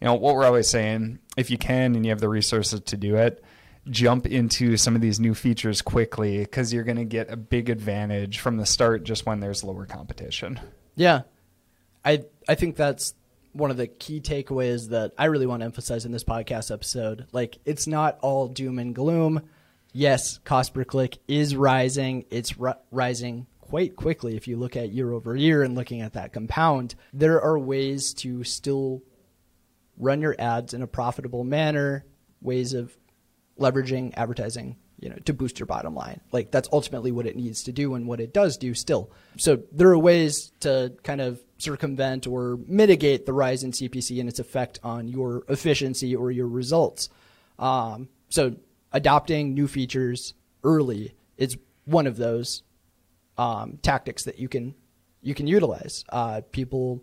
know, 0.00 0.14
what 0.14 0.34
we're 0.34 0.44
always 0.44 0.68
saying. 0.68 1.18
If 1.36 1.50
you 1.50 1.58
can 1.58 1.94
and 1.94 2.04
you 2.04 2.10
have 2.10 2.20
the 2.20 2.28
resources 2.28 2.80
to 2.80 2.96
do 2.96 3.16
it, 3.16 3.42
jump 3.90 4.26
into 4.26 4.76
some 4.76 4.94
of 4.94 5.00
these 5.00 5.18
new 5.18 5.34
features 5.34 5.82
quickly 5.82 6.38
because 6.38 6.72
you're 6.72 6.84
going 6.84 6.96
to 6.96 7.04
get 7.04 7.30
a 7.30 7.36
big 7.36 7.68
advantage 7.70 8.38
from 8.38 8.56
the 8.56 8.66
start 8.66 9.04
just 9.04 9.26
when 9.26 9.40
there's 9.40 9.64
lower 9.64 9.86
competition. 9.86 10.60
Yeah. 10.94 11.22
I 12.04 12.24
I 12.48 12.54
think 12.54 12.76
that's 12.76 13.14
one 13.52 13.70
of 13.70 13.76
the 13.76 13.86
key 13.86 14.20
takeaways 14.20 14.88
that 14.90 15.12
I 15.18 15.26
really 15.26 15.46
want 15.46 15.60
to 15.60 15.66
emphasize 15.66 16.04
in 16.04 16.12
this 16.12 16.24
podcast 16.24 16.72
episode. 16.72 17.26
Like, 17.32 17.58
it's 17.64 17.86
not 17.86 18.18
all 18.20 18.48
doom 18.48 18.78
and 18.78 18.94
gloom. 18.94 19.42
Yes, 19.92 20.38
cost 20.38 20.72
per 20.72 20.84
click 20.84 21.18
is 21.28 21.54
rising. 21.54 22.24
It's 22.30 22.54
rising 22.90 23.46
quite 23.60 23.96
quickly 23.96 24.36
if 24.36 24.48
you 24.48 24.56
look 24.56 24.76
at 24.76 24.92
year 24.92 25.12
over 25.12 25.36
year 25.36 25.62
and 25.62 25.74
looking 25.74 26.00
at 26.00 26.14
that 26.14 26.32
compound. 26.32 26.94
There 27.12 27.40
are 27.40 27.58
ways 27.58 28.14
to 28.14 28.44
still 28.44 29.02
run 29.98 30.22
your 30.22 30.34
ads 30.38 30.74
in 30.74 30.82
a 30.82 30.86
profitable 30.86 31.44
manner, 31.44 32.04
ways 32.40 32.72
of 32.74 32.96
leveraging 33.58 34.14
advertising 34.16 34.76
you 35.02 35.08
know 35.08 35.16
to 35.24 35.34
boost 35.34 35.58
your 35.58 35.66
bottom 35.66 35.94
line. 35.94 36.20
Like 36.30 36.50
that's 36.50 36.68
ultimately 36.72 37.10
what 37.10 37.26
it 37.26 37.36
needs 37.36 37.64
to 37.64 37.72
do 37.72 37.94
and 37.94 38.06
what 38.06 38.20
it 38.20 38.32
does 38.32 38.56
do 38.56 38.72
still. 38.72 39.10
So 39.36 39.62
there 39.72 39.88
are 39.88 39.98
ways 39.98 40.52
to 40.60 40.94
kind 41.02 41.20
of 41.20 41.42
circumvent 41.58 42.26
or 42.26 42.58
mitigate 42.66 43.26
the 43.26 43.32
rise 43.32 43.62
in 43.62 43.70
cpc 43.70 44.18
and 44.18 44.28
its 44.28 44.40
effect 44.40 44.80
on 44.82 45.08
your 45.08 45.44
efficiency 45.48 46.14
or 46.16 46.30
your 46.30 46.48
results. 46.48 47.08
Um, 47.58 48.08
so 48.30 48.56
adopting 48.92 49.54
new 49.54 49.68
features 49.68 50.34
early 50.64 51.14
is 51.36 51.56
one 51.84 52.06
of 52.06 52.16
those 52.16 52.62
um, 53.38 53.78
tactics 53.82 54.24
that 54.24 54.38
you 54.38 54.48
can 54.48 54.74
you 55.20 55.34
can 55.34 55.46
utilize. 55.46 56.04
Uh, 56.08 56.42
people 56.52 57.02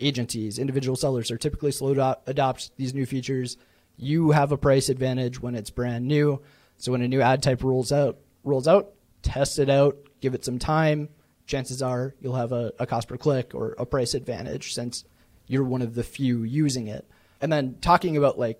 agencies 0.00 0.58
individual 0.58 0.96
sellers 0.96 1.30
are 1.30 1.38
typically 1.38 1.72
slow 1.72 1.92
to 1.94 2.18
adopt 2.26 2.74
these 2.78 2.94
new 2.94 3.04
features. 3.04 3.58
You 3.98 4.30
have 4.30 4.52
a 4.52 4.58
price 4.58 4.88
advantage 4.88 5.40
when 5.40 5.54
it's 5.54 5.70
brand 5.70 6.06
new 6.06 6.42
so 6.78 6.92
when 6.92 7.02
a 7.02 7.08
new 7.08 7.20
ad 7.20 7.42
type 7.42 7.62
rolls 7.62 7.92
out, 7.92 8.18
rolls 8.44 8.68
out, 8.68 8.92
test 9.22 9.58
it 9.58 9.70
out, 9.70 9.96
give 10.20 10.34
it 10.34 10.44
some 10.44 10.58
time. 10.58 11.08
Chances 11.46 11.82
are 11.82 12.14
you'll 12.20 12.34
have 12.34 12.52
a, 12.52 12.72
a 12.78 12.86
cost 12.86 13.08
per 13.08 13.16
click 13.16 13.54
or 13.54 13.74
a 13.78 13.86
price 13.86 14.14
advantage 14.14 14.72
since 14.72 15.04
you're 15.46 15.64
one 15.64 15.82
of 15.82 15.94
the 15.94 16.02
few 16.02 16.42
using 16.42 16.88
it. 16.88 17.08
And 17.40 17.52
then 17.52 17.76
talking 17.80 18.16
about 18.16 18.38
like 18.38 18.58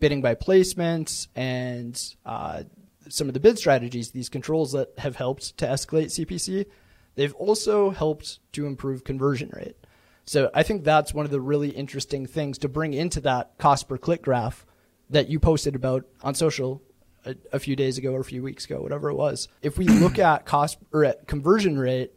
bidding 0.00 0.22
by 0.22 0.34
placements 0.34 1.28
and 1.36 2.00
uh, 2.24 2.62
some 3.08 3.28
of 3.28 3.34
the 3.34 3.40
bid 3.40 3.58
strategies, 3.58 4.10
these 4.10 4.28
controls 4.28 4.72
that 4.72 4.92
have 4.98 5.16
helped 5.16 5.56
to 5.58 5.66
escalate 5.66 6.06
CPC, 6.06 6.66
they've 7.14 7.34
also 7.34 7.90
helped 7.90 8.38
to 8.52 8.66
improve 8.66 9.04
conversion 9.04 9.50
rate. 9.54 9.76
So 10.24 10.50
I 10.54 10.62
think 10.62 10.84
that's 10.84 11.12
one 11.12 11.24
of 11.24 11.32
the 11.32 11.40
really 11.40 11.70
interesting 11.70 12.26
things 12.26 12.58
to 12.58 12.68
bring 12.68 12.94
into 12.94 13.20
that 13.22 13.58
cost 13.58 13.88
per 13.88 13.98
click 13.98 14.22
graph 14.22 14.64
that 15.10 15.28
you 15.28 15.38
posted 15.38 15.74
about 15.74 16.04
on 16.22 16.34
social 16.34 16.80
a, 17.24 17.34
a, 17.52 17.58
few 17.58 17.76
days 17.76 17.98
ago 17.98 18.12
or 18.12 18.20
a 18.20 18.24
few 18.24 18.42
weeks 18.42 18.64
ago, 18.64 18.80
whatever 18.80 19.10
it 19.10 19.14
was. 19.14 19.48
If 19.60 19.78
we 19.78 19.86
look 19.86 20.18
at 20.18 20.46
cost 20.46 20.78
or 20.92 21.04
at 21.04 21.26
conversion 21.26 21.78
rate, 21.78 22.12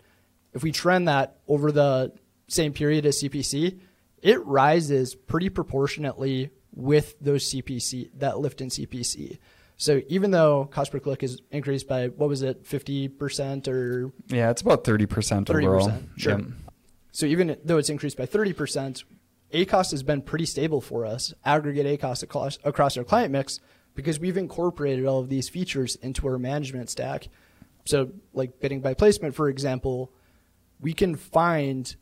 if 0.53 0.63
we 0.63 0.71
trend 0.71 1.07
that 1.07 1.37
over 1.47 1.71
the 1.71 2.13
same 2.47 2.73
period 2.73 3.05
as 3.05 3.21
CPC, 3.21 3.79
it 4.21 4.43
rises 4.45 5.15
pretty 5.15 5.49
proportionately 5.49 6.49
with 6.73 7.15
those 7.19 7.45
CPC 7.45 8.09
that 8.17 8.39
lift 8.39 8.61
in 8.61 8.69
CPC. 8.69 9.37
So 9.77 10.01
even 10.07 10.31
though 10.31 10.65
cost 10.65 10.91
per 10.91 10.99
click 10.99 11.23
is 11.23 11.41
increased 11.51 11.87
by 11.87 12.07
what 12.07 12.29
was 12.29 12.41
it, 12.41 12.65
fifty 12.65 13.07
percent 13.09 13.67
or 13.67 14.11
yeah, 14.27 14.49
it's 14.49 14.61
about 14.61 14.83
thirty 14.85 15.05
percent 15.05 15.49
overall. 15.49 15.89
30%, 15.89 16.07
Sure. 16.17 16.39
Yep. 16.39 16.47
So 17.11 17.25
even 17.25 17.57
though 17.63 17.77
it's 17.77 17.89
increased 17.89 18.17
by 18.17 18.25
thirty 18.25 18.53
percent, 18.53 19.03
ACOS 19.53 19.91
has 19.91 20.03
been 20.03 20.21
pretty 20.21 20.45
stable 20.45 20.81
for 20.81 21.05
us. 21.05 21.33
Aggregate 21.43 21.99
ACOS 21.99 22.23
across, 22.23 22.57
across 22.63 22.97
our 22.97 23.03
client 23.03 23.31
mix 23.31 23.59
because 23.95 24.19
we've 24.19 24.37
incorporated 24.37 25.05
all 25.05 25.19
of 25.19 25.29
these 25.29 25.49
features 25.49 25.95
into 25.95 26.27
our 26.27 26.37
management 26.37 26.89
stack. 26.89 27.29
So, 27.85 28.11
like 28.33 28.59
bidding 28.59 28.81
by 28.81 28.93
placement, 28.93 29.35
for 29.35 29.49
example, 29.49 30.11
we 30.79 30.93
can 30.93 31.15
find 31.15 31.95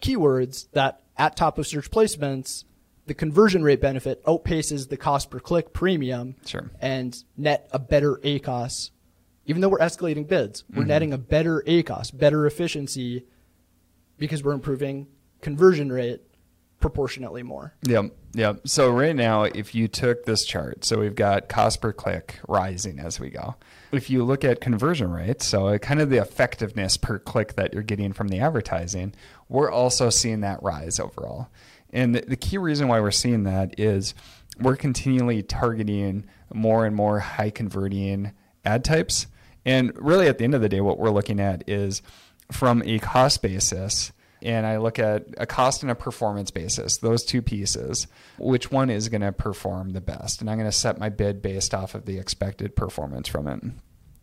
keywords 0.00 0.70
that 0.72 1.02
at 1.16 1.36
top 1.36 1.58
of 1.58 1.66
search 1.66 1.90
placements, 1.90 2.64
the 3.06 3.14
conversion 3.14 3.62
rate 3.62 3.80
benefit 3.80 4.24
outpaces 4.24 4.88
the 4.88 4.96
cost 4.96 5.30
per 5.30 5.40
click 5.40 5.72
premium 5.72 6.36
sure. 6.46 6.70
and 6.80 7.16
net 7.36 7.68
a 7.72 7.78
better 7.78 8.16
ACOS. 8.22 8.90
Even 9.46 9.60
though 9.60 9.68
we're 9.68 9.78
escalating 9.78 10.26
bids, 10.26 10.64
we're 10.70 10.80
mm-hmm. 10.80 10.88
netting 10.88 11.12
a 11.12 11.18
better 11.18 11.62
ACOS, 11.66 12.16
better 12.16 12.46
efficiency 12.46 13.26
because 14.18 14.44
we're 14.44 14.52
improving 14.52 15.08
conversion 15.40 15.90
rate 15.90 16.20
proportionately 16.82 17.42
more. 17.42 17.72
Yep. 17.84 18.12
Yep. 18.34 18.68
So 18.68 18.90
right 18.90 19.16
now, 19.16 19.44
if 19.44 19.74
you 19.74 19.88
took 19.88 20.24
this 20.24 20.44
chart, 20.44 20.84
so 20.84 20.98
we've 20.98 21.14
got 21.14 21.48
cost 21.48 21.80
per 21.80 21.92
click 21.92 22.40
rising 22.46 22.98
as 22.98 23.18
we 23.18 23.30
go. 23.30 23.54
If 23.92 24.10
you 24.10 24.24
look 24.24 24.44
at 24.44 24.60
conversion 24.60 25.10
rates, 25.10 25.46
so 25.46 25.78
kind 25.78 26.00
of 26.00 26.10
the 26.10 26.18
effectiveness 26.18 26.96
per 26.96 27.18
click 27.18 27.54
that 27.54 27.72
you're 27.72 27.82
getting 27.82 28.12
from 28.12 28.28
the 28.28 28.40
advertising, 28.40 29.14
we're 29.48 29.70
also 29.70 30.10
seeing 30.10 30.40
that 30.40 30.62
rise 30.62 30.98
overall. 31.00 31.48
And 31.90 32.14
the 32.14 32.36
key 32.36 32.58
reason 32.58 32.88
why 32.88 33.00
we're 33.00 33.10
seeing 33.10 33.44
that 33.44 33.78
is 33.78 34.14
we're 34.58 34.76
continually 34.76 35.42
targeting 35.42 36.24
more 36.52 36.86
and 36.86 36.96
more 36.96 37.20
high 37.20 37.50
converting 37.50 38.32
ad 38.64 38.84
types. 38.84 39.26
And 39.64 39.92
really, 39.96 40.26
at 40.26 40.38
the 40.38 40.44
end 40.44 40.54
of 40.54 40.60
the 40.60 40.68
day, 40.68 40.80
what 40.80 40.98
we're 40.98 41.10
looking 41.10 41.38
at 41.38 41.68
is 41.68 42.02
from 42.50 42.82
a 42.84 42.98
cost 42.98 43.42
basis 43.42 44.12
and 44.42 44.66
I 44.66 44.78
look 44.78 44.98
at 44.98 45.26
a 45.38 45.46
cost 45.46 45.82
and 45.82 45.90
a 45.90 45.94
performance 45.94 46.50
basis, 46.50 46.98
those 46.98 47.24
two 47.24 47.42
pieces, 47.42 48.06
which 48.38 48.70
one 48.70 48.90
is 48.90 49.08
going 49.08 49.20
to 49.22 49.32
perform 49.32 49.90
the 49.90 50.00
best? 50.00 50.40
And 50.40 50.50
I'm 50.50 50.58
going 50.58 50.70
to 50.70 50.76
set 50.76 50.98
my 50.98 51.08
bid 51.08 51.42
based 51.42 51.74
off 51.74 51.94
of 51.94 52.06
the 52.06 52.18
expected 52.18 52.76
performance 52.76 53.28
from 53.28 53.48
it. 53.48 53.62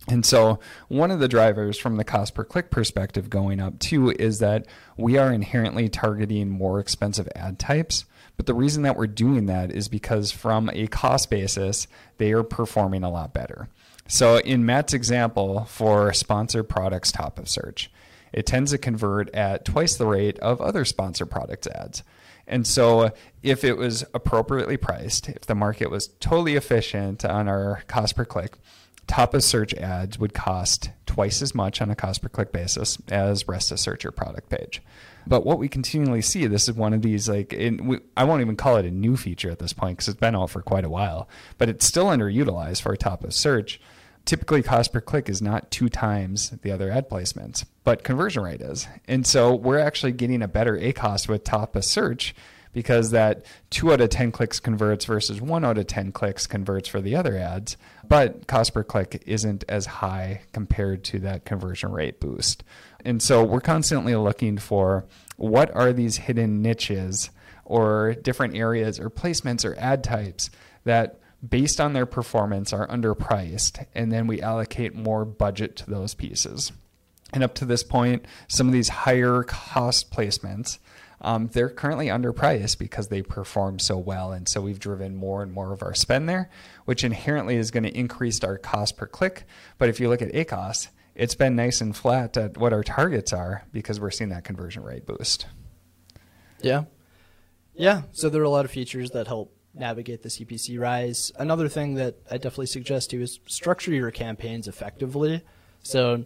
And 0.08 0.26
so, 0.26 0.60
one 0.88 1.12
of 1.12 1.20
the 1.20 1.28
drivers 1.28 1.78
from 1.78 1.98
the 1.98 2.04
cost 2.04 2.34
per 2.34 2.44
click 2.44 2.72
perspective 2.72 3.30
going 3.30 3.60
up 3.60 3.80
too 3.80 4.12
is 4.12 4.40
that 4.40 4.66
we 4.98 5.18
are 5.18 5.32
inherently 5.32 5.90
targeting 5.90 6.50
more 6.50 6.80
expensive 6.80 7.28
ad 7.36 7.60
types. 7.60 8.06
But 8.38 8.46
the 8.46 8.54
reason 8.54 8.84
that 8.84 8.96
we're 8.96 9.08
doing 9.08 9.48
that 9.48 9.72
is 9.72 9.90
because, 9.90 10.32
from 10.32 10.70
a 10.74 10.88
cost 10.88 11.30
basis, 11.30 11.88
they 12.18 12.32
are 12.32 12.44
performing 12.44 13.04
a 13.04 13.12
lot 13.12 13.34
better. 13.34 13.68
So, 14.08 14.38
in 14.38 14.66
Matt's 14.66 14.94
example 14.94 15.66
for 15.66 16.14
sponsored 16.14 16.70
products 16.70 17.12
top 17.12 17.38
of 17.38 17.50
search, 17.50 17.92
it 18.34 18.46
tends 18.46 18.72
to 18.72 18.78
convert 18.78 19.34
at 19.34 19.66
twice 19.66 19.96
the 19.96 20.06
rate 20.06 20.40
of 20.40 20.62
other 20.62 20.86
sponsor 20.86 21.26
products 21.26 21.68
ads. 21.68 22.04
And 22.48 22.66
so, 22.66 23.12
if 23.44 23.64
it 23.64 23.78
was 23.78 24.04
appropriately 24.14 24.76
priced, 24.76 25.30
if 25.30 25.46
the 25.46 25.56
market 25.56 25.92
was 25.92 26.08
totally 26.20 26.56
efficient 26.56 27.24
on 27.24 27.48
our 27.48 27.84
cost 27.88 28.16
per 28.16 28.26
click, 28.26 28.58
top 29.06 29.34
of 29.34 29.44
search 29.44 29.74
ads 29.76 30.18
would 30.18 30.34
cost 30.34 30.90
twice 31.06 31.42
as 31.42 31.54
much 31.54 31.82
on 31.82 31.92
a 31.92 31.96
cost 31.96 32.22
per 32.22 32.30
click 32.30 32.52
basis 32.52 32.98
as 33.10 33.48
rest 33.48 33.72
of 33.72 33.80
search 33.80 34.04
or 34.04 34.12
product 34.12 34.50
page. 34.50 34.82
But 35.28 35.46
what 35.46 35.60
we 35.60 35.68
continually 35.68 36.22
see, 36.22 36.48
this 36.48 36.68
is 36.68 36.76
one 36.76 36.94
of 36.94 37.04
these 37.04 37.30
like 37.30 37.52
we, 37.52 38.00
I 38.18 38.24
won't 38.24 38.42
even 38.42 38.56
call 38.56 38.78
it 38.78 38.86
a 38.86 38.92
new 38.92 39.16
feature 39.16 39.52
at 39.52 39.60
this 39.60 39.74
point 39.74 39.98
because 39.98 40.08
it's 40.08 40.20
been 40.20 40.36
out 40.36 40.50
for 40.50 40.62
quite 40.62 40.86
a 40.86 40.90
while, 40.90 41.30
but 41.58 41.70
it's 41.70 41.86
still 41.86 42.06
underutilized 42.06 42.82
for 42.82 42.96
top 42.96 43.24
of 43.24 43.34
search. 43.34 43.80
Typically, 44.26 44.62
cost 44.62 44.94
per 44.94 45.02
click 45.02 45.30
is 45.30 45.42
not 45.42 45.72
two 45.72 45.90
times 45.90 46.52
the 46.62 46.72
other 46.72 46.92
ad 46.92 47.10
placements, 47.10 47.66
but 47.84 48.04
conversion 48.04 48.44
rate 48.44 48.62
is. 48.62 48.88
And 49.08 49.26
so 49.26 49.56
we're 49.56 49.80
actually 49.80 50.12
getting 50.12 50.42
a 50.42 50.48
better 50.48 50.78
ACOS 50.78 51.28
with 51.28 51.44
top 51.44 51.76
of 51.76 51.84
search 51.84 52.36
because 52.72 53.12
that 53.12 53.46
two 53.70 53.92
out 53.92 54.02
of 54.02 54.10
10 54.10 54.32
clicks 54.32 54.60
converts 54.60 55.06
versus 55.06 55.42
one 55.42 55.66
out 55.66 55.78
of 55.78 55.88
10 55.88 56.12
clicks 56.12 56.46
converts 56.46 56.88
for 56.88 57.02
the 57.02 57.16
other 57.16 57.38
ads. 57.38 57.78
But 58.08 58.48
cost 58.48 58.74
per 58.74 58.84
click 58.84 59.24
isn't 59.26 59.64
as 59.68 59.86
high 59.86 60.42
compared 60.54 61.04
to 61.06 61.20
that 61.20 61.46
conversion 61.46 61.92
rate 61.92 62.20
boost. 62.20 62.64
And 63.04 63.22
so 63.22 63.44
we're 63.44 63.62
constantly 63.62 64.16
looking 64.16 64.58
for 64.58 65.06
what 65.38 65.74
are 65.76 65.94
these 65.94 66.18
hidden 66.18 66.62
niches 66.62 67.30
or 67.66 68.16
different 68.22 68.56
areas 68.56 69.00
or 69.00 69.10
placements 69.10 69.64
or 69.66 69.76
ad 69.78 70.04
types 70.04 70.50
that 70.84 71.19
based 71.48 71.80
on 71.80 71.94
their 71.94 72.06
performance 72.06 72.74
are 72.74 72.88
underpriced 72.88 73.86
and 73.96 74.12
then 74.12 74.28
we 74.28 74.42
allocate 74.42 74.94
more 74.94 75.26
budget 75.26 75.76
to 75.78 75.90
those 75.90 76.14
pieces. 76.14 76.72
And 77.32 77.44
up 77.44 77.56
to 77.56 77.66
this 77.66 77.84
point, 77.84 78.26
some 78.48 78.68
of 78.68 78.74
these 78.74 78.90
higher 78.90 79.44
cost 79.44 80.12
placements 80.12 80.80
um, 81.22 81.48
they're 81.48 81.70
currently 81.70 82.08
underpriced 82.08 82.78
because 82.78 83.10
they 83.10 83.22
perform 83.22 83.80
so 83.80 83.98
well. 83.98 84.32
And 84.32 84.48
so 84.48 84.62
we've 84.62 84.80
driven 84.80 85.16
more 85.16 85.44
and 85.44 85.52
more 85.52 85.74
of 85.74 85.84
our 85.84 85.94
spend 85.94 86.30
there, 86.30 86.50
which 86.86 87.04
inherently 87.04 87.56
is 87.56 87.72
going 87.72 87.84
to 87.84 87.98
increase 87.98 88.44
our 88.44 88.58
cost 88.58 88.98
per 88.98 89.06
click. 89.06 89.46
But 89.78 89.90
if 89.90 90.00
you 90.00 90.10
look 90.10 90.22
at 90.22 90.32
ACOS, 90.32 90.90
it's 91.16 91.36
been 91.36 91.56
nice 91.56 91.82
and 91.82 91.96
flat 91.96 92.38
at 92.38 92.58
what 92.58 92.72
our 92.72 92.84
targets 92.84 93.34
are 93.34 93.64
because 93.74 94.00
we're 94.00 94.12
seeing 94.12 94.30
that 94.30 94.46
conversion 94.46 94.84
rate 94.84 95.06
boost. 95.06 95.46
Yeah. 96.62 96.86
Yeah. 97.74 98.04
So 98.12 98.30
there 98.30 98.42
are 98.42 98.46
a 98.46 98.50
lot 98.50 98.66
of 98.66 98.72
features 98.72 99.12
that 99.12 99.28
help 99.28 99.54
navigate 99.74 100.24
the 100.24 100.30
CPC 100.30 100.80
rise. 100.80 101.32
Another 101.38 101.68
thing 101.68 101.96
that 101.96 102.16
I 102.30 102.38
definitely 102.38 102.68
suggest 102.68 103.12
to 103.12 103.18
you 103.18 103.24
is 103.24 103.40
structure 103.46 103.92
your 103.92 104.12
campaigns 104.12 104.68
effectively. 104.68 105.44
So 105.84 106.26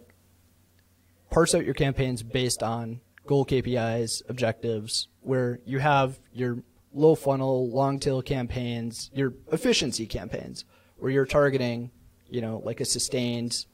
parse 1.30 1.54
out 1.54 1.64
your 1.64 1.74
campaigns 1.74 2.22
based 2.22 2.62
on 2.62 3.00
goal 3.26 3.44
KPIs, 3.44 4.22
objectives, 4.28 5.08
where 5.20 5.60
you 5.64 5.78
have 5.78 6.18
your 6.32 6.58
low 6.92 7.14
funnel, 7.14 7.68
long 7.70 7.98
tail 7.98 8.22
campaigns, 8.22 9.10
your 9.14 9.34
efficiency 9.52 10.06
campaigns, 10.06 10.64
where 10.96 11.10
you're 11.10 11.26
targeting, 11.26 11.90
you 12.28 12.40
know, 12.40 12.62
like 12.64 12.80
a 12.80 12.84
sustained 12.84 13.66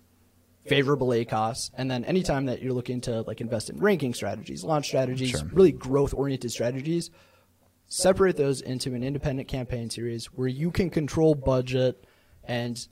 favorable 0.66 1.08
ACOS. 1.08 1.70
And 1.74 1.90
then 1.90 2.04
anytime 2.04 2.46
that 2.46 2.62
you're 2.62 2.72
looking 2.72 3.00
to 3.02 3.22
like 3.22 3.40
invest 3.40 3.70
in 3.70 3.78
ranking 3.78 4.14
strategies, 4.14 4.64
launch 4.64 4.86
strategies, 4.86 5.30
sure. 5.30 5.48
really 5.52 5.72
growth 5.72 6.14
oriented 6.14 6.52
strategies, 6.52 7.10
separate 7.90 8.36
those 8.36 8.60
into 8.60 8.94
an 8.94 9.02
independent 9.02 9.48
campaign 9.48 9.90
series 9.90 10.26
where 10.26 10.48
you 10.48 10.70
can 10.70 10.88
control 10.88 11.34
budget 11.34 12.04
and 12.44 12.86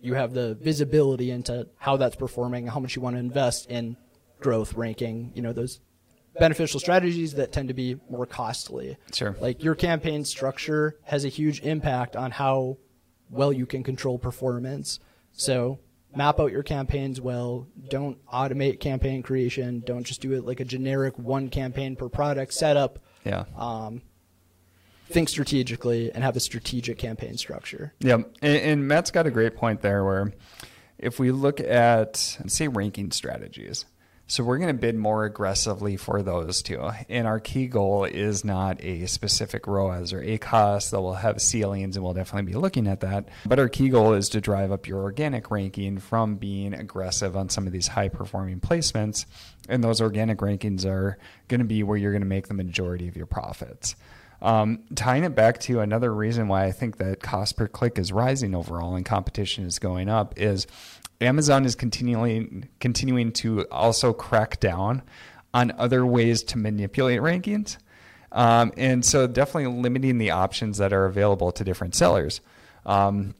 you 0.00 0.14
have 0.14 0.34
the 0.34 0.54
visibility 0.56 1.30
into 1.30 1.66
how 1.78 1.96
that's 1.96 2.14
performing, 2.14 2.66
how 2.66 2.78
much 2.78 2.94
you 2.94 3.00
want 3.00 3.16
to 3.16 3.20
invest 3.20 3.70
in 3.70 3.96
growth 4.40 4.74
ranking, 4.74 5.32
you 5.34 5.40
know, 5.40 5.54
those 5.54 5.80
beneficial 6.38 6.78
strategies 6.78 7.34
that 7.34 7.52
tend 7.52 7.68
to 7.68 7.74
be 7.74 7.98
more 8.10 8.26
costly. 8.26 8.98
Sure. 9.14 9.34
Like 9.40 9.64
your 9.64 9.74
campaign 9.74 10.26
structure 10.26 10.98
has 11.04 11.24
a 11.24 11.28
huge 11.28 11.60
impact 11.62 12.14
on 12.14 12.30
how 12.30 12.76
well 13.30 13.50
you 13.50 13.64
can 13.64 13.82
control 13.82 14.18
performance. 14.18 15.00
So 15.32 15.78
map 16.14 16.38
out 16.38 16.52
your 16.52 16.62
campaigns 16.62 17.18
well. 17.18 17.66
Don't 17.88 18.22
automate 18.26 18.78
campaign 18.78 19.22
creation. 19.22 19.82
Don't 19.86 20.04
just 20.04 20.20
do 20.20 20.32
it 20.32 20.44
like 20.44 20.60
a 20.60 20.64
generic 20.66 21.18
one 21.18 21.48
campaign 21.48 21.96
per 21.96 22.10
product 22.10 22.52
setup. 22.52 22.98
Yeah. 23.24 23.44
Um, 23.56 24.02
think 25.14 25.28
strategically 25.28 26.12
and 26.12 26.22
have 26.24 26.36
a 26.36 26.40
strategic 26.40 26.98
campaign 26.98 27.38
structure. 27.38 27.94
Yeah. 28.00 28.16
And, 28.42 28.58
and 28.58 28.88
Matt's 28.88 29.10
got 29.10 29.26
a 29.26 29.30
great 29.30 29.56
point 29.56 29.80
there 29.80 30.04
where 30.04 30.32
if 30.98 31.18
we 31.18 31.30
look 31.30 31.60
at, 31.60 32.16
say, 32.16 32.68
ranking 32.68 33.12
strategies, 33.12 33.86
so 34.26 34.42
we're 34.42 34.56
going 34.56 34.74
to 34.74 34.80
bid 34.80 34.96
more 34.96 35.26
aggressively 35.26 35.96
for 35.96 36.22
those 36.22 36.62
two. 36.62 36.90
And 37.10 37.26
our 37.26 37.38
key 37.38 37.66
goal 37.66 38.04
is 38.04 38.42
not 38.42 38.82
a 38.82 39.06
specific 39.06 39.66
ROAS 39.66 40.14
or 40.14 40.20
a 40.20 40.38
ACOS 40.38 40.90
that 40.90 41.00
will 41.00 41.14
have 41.14 41.42
ceilings, 41.42 41.96
and 41.96 42.04
we'll 42.04 42.14
definitely 42.14 42.50
be 42.50 42.58
looking 42.58 42.86
at 42.86 43.00
that. 43.00 43.28
But 43.44 43.58
our 43.58 43.68
key 43.68 43.90
goal 43.90 44.14
is 44.14 44.30
to 44.30 44.40
drive 44.40 44.72
up 44.72 44.88
your 44.88 45.02
organic 45.02 45.50
ranking 45.50 45.98
from 45.98 46.36
being 46.36 46.72
aggressive 46.72 47.36
on 47.36 47.50
some 47.50 47.66
of 47.66 47.72
these 47.72 47.88
high 47.88 48.08
performing 48.08 48.60
placements. 48.60 49.26
And 49.68 49.84
those 49.84 50.00
organic 50.00 50.38
rankings 50.38 50.86
are 50.86 51.18
going 51.48 51.60
to 51.60 51.66
be 51.66 51.82
where 51.82 51.98
you're 51.98 52.12
going 52.12 52.22
to 52.22 52.26
make 52.26 52.48
the 52.48 52.54
majority 52.54 53.08
of 53.08 53.16
your 53.16 53.26
profits. 53.26 53.94
Um, 54.44 54.80
tying 54.94 55.24
it 55.24 55.34
back 55.34 55.58
to 55.60 55.80
another 55.80 56.14
reason 56.14 56.48
why 56.48 56.66
I 56.66 56.70
think 56.70 56.98
that 56.98 57.22
cost 57.22 57.56
per 57.56 57.66
click 57.66 57.98
is 57.98 58.12
rising 58.12 58.54
overall 58.54 58.94
and 58.94 59.02
competition 59.02 59.64
is 59.64 59.78
going 59.78 60.10
up 60.10 60.38
is 60.38 60.66
Amazon 61.22 61.64
is 61.64 61.74
continually 61.74 62.64
continuing 62.78 63.32
to 63.32 63.66
also 63.70 64.12
crack 64.12 64.60
down 64.60 65.02
on 65.54 65.72
other 65.78 66.04
ways 66.04 66.42
to 66.42 66.58
manipulate 66.58 67.22
rankings. 67.22 67.78
Um, 68.32 68.70
and 68.76 69.02
so 69.02 69.26
definitely 69.26 69.80
limiting 69.80 70.18
the 70.18 70.32
options 70.32 70.76
that 70.76 70.92
are 70.92 71.06
available 71.06 71.50
to 71.52 71.64
different 71.64 71.94
sellers. 71.94 72.42
Um, 72.84 73.34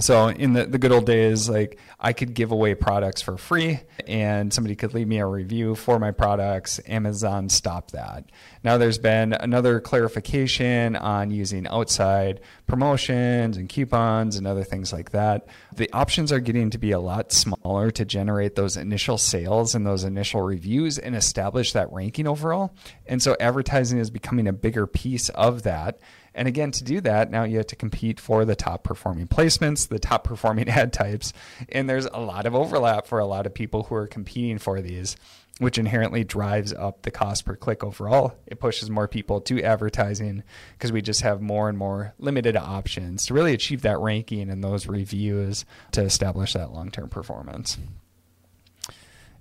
so 0.00 0.28
in 0.28 0.54
the, 0.54 0.66
the 0.66 0.78
good 0.78 0.90
old 0.90 1.06
days, 1.06 1.48
like 1.48 1.78
I 2.00 2.12
could 2.12 2.34
give 2.34 2.50
away 2.50 2.74
products 2.74 3.22
for 3.22 3.36
free 3.36 3.80
and 4.06 4.52
somebody 4.52 4.74
could 4.74 4.92
leave 4.92 5.06
me 5.06 5.18
a 5.18 5.26
review 5.26 5.76
for 5.76 5.98
my 5.98 6.10
products. 6.10 6.80
Amazon 6.86 7.48
stopped 7.48 7.92
that. 7.92 8.24
Now 8.64 8.76
there's 8.76 8.98
been 8.98 9.32
another 9.32 9.80
clarification 9.80 10.96
on 10.96 11.30
using 11.30 11.66
outside 11.68 12.40
promotions 12.66 13.56
and 13.56 13.68
coupons 13.68 14.36
and 14.36 14.46
other 14.46 14.64
things 14.64 14.92
like 14.92 15.10
that. 15.10 15.46
The 15.76 15.92
options 15.92 16.32
are 16.32 16.40
getting 16.40 16.70
to 16.70 16.78
be 16.78 16.90
a 16.90 17.00
lot 17.00 17.30
smaller 17.32 17.53
to 17.64 18.04
generate 18.04 18.56
those 18.56 18.76
initial 18.76 19.16
sales 19.16 19.74
and 19.74 19.86
those 19.86 20.04
initial 20.04 20.42
reviews 20.42 20.98
and 20.98 21.16
establish 21.16 21.72
that 21.72 21.90
ranking 21.90 22.26
overall. 22.26 22.74
And 23.06 23.22
so 23.22 23.36
advertising 23.40 23.98
is 23.98 24.10
becoming 24.10 24.46
a 24.46 24.52
bigger 24.52 24.86
piece 24.86 25.30
of 25.30 25.62
that. 25.62 25.98
And 26.34 26.46
again, 26.46 26.72
to 26.72 26.84
do 26.84 27.00
that, 27.00 27.30
now 27.30 27.44
you 27.44 27.56
have 27.56 27.68
to 27.68 27.76
compete 27.76 28.20
for 28.20 28.44
the 28.44 28.54
top 28.54 28.84
performing 28.84 29.28
placements, 29.28 29.88
the 29.88 29.98
top 29.98 30.24
performing 30.24 30.68
ad 30.68 30.92
types. 30.92 31.32
And 31.70 31.88
there's 31.88 32.04
a 32.04 32.20
lot 32.20 32.44
of 32.44 32.54
overlap 32.54 33.06
for 33.06 33.18
a 33.18 33.24
lot 33.24 33.46
of 33.46 33.54
people 33.54 33.84
who 33.84 33.94
are 33.94 34.06
competing 34.06 34.58
for 34.58 34.82
these, 34.82 35.16
which 35.58 35.78
inherently 35.78 36.24
drives 36.24 36.72
up 36.72 37.02
the 37.02 37.10
cost 37.10 37.44
per 37.44 37.54
click 37.54 37.84
overall. 37.84 38.34
It 38.46 38.58
pushes 38.58 38.90
more 38.90 39.06
people 39.06 39.40
to 39.42 39.62
advertising 39.62 40.42
because 40.72 40.90
we 40.90 41.00
just 41.00 41.20
have 41.20 41.40
more 41.40 41.68
and 41.68 41.78
more 41.78 42.14
limited 42.18 42.56
options 42.56 43.26
to 43.26 43.34
really 43.34 43.54
achieve 43.54 43.82
that 43.82 44.00
ranking 44.00 44.50
and 44.50 44.64
those 44.64 44.86
reviews 44.86 45.64
to 45.92 46.02
establish 46.02 46.54
that 46.54 46.72
long 46.72 46.90
term 46.90 47.08
performance. 47.08 47.78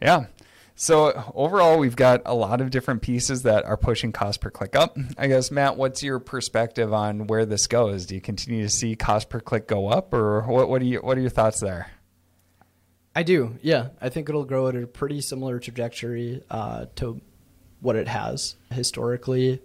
Yeah. 0.02 0.26
So 0.76 1.32
overall, 1.36 1.78
we've 1.78 1.96
got 1.96 2.24
a 2.26 2.34
lot 2.34 2.60
of 2.60 2.72
different 2.72 3.04
pieces 3.04 3.44
that 3.44 3.64
are 3.66 3.78
pushing 3.78 4.12
cost 4.12 4.42
per 4.42 4.50
click 4.50 4.76
up. 4.76 4.98
I 5.18 5.28
guess 5.28 5.52
Matt, 5.52 5.78
what's 5.78 6.02
your 6.02 6.20
perspective 6.20 6.92
on 6.94 7.28
where 7.28 7.46
this 7.46 7.68
goes? 7.68 8.08
Do 8.08 8.16
you 8.16 8.22
continue 8.22 8.64
to 8.64 8.70
see 8.70 8.96
cost 8.96 9.30
per 9.30 9.40
click 9.40 9.68
go 9.68 9.88
up, 9.88 10.14
or 10.14 10.42
what? 10.42 10.70
What 10.70 10.82
are 10.82 10.86
you? 10.86 11.00
What 11.00 11.18
are 11.18 11.22
your 11.22 11.30
thoughts 11.30 11.60
there? 11.60 11.92
I 13.16 13.24
do. 13.24 13.58
Yeah, 13.62 13.90
I 14.02 14.10
think 14.10 14.28
it'll 14.28 14.46
grow 14.46 14.68
at 14.68 14.76
a 14.76 14.88
pretty 14.88 15.22
similar 15.22 15.60
trajectory 15.60 16.42
uh, 16.50 16.86
to 16.96 17.22
what 17.80 17.96
it 17.96 18.08
has 18.08 18.56
historically. 18.72 19.62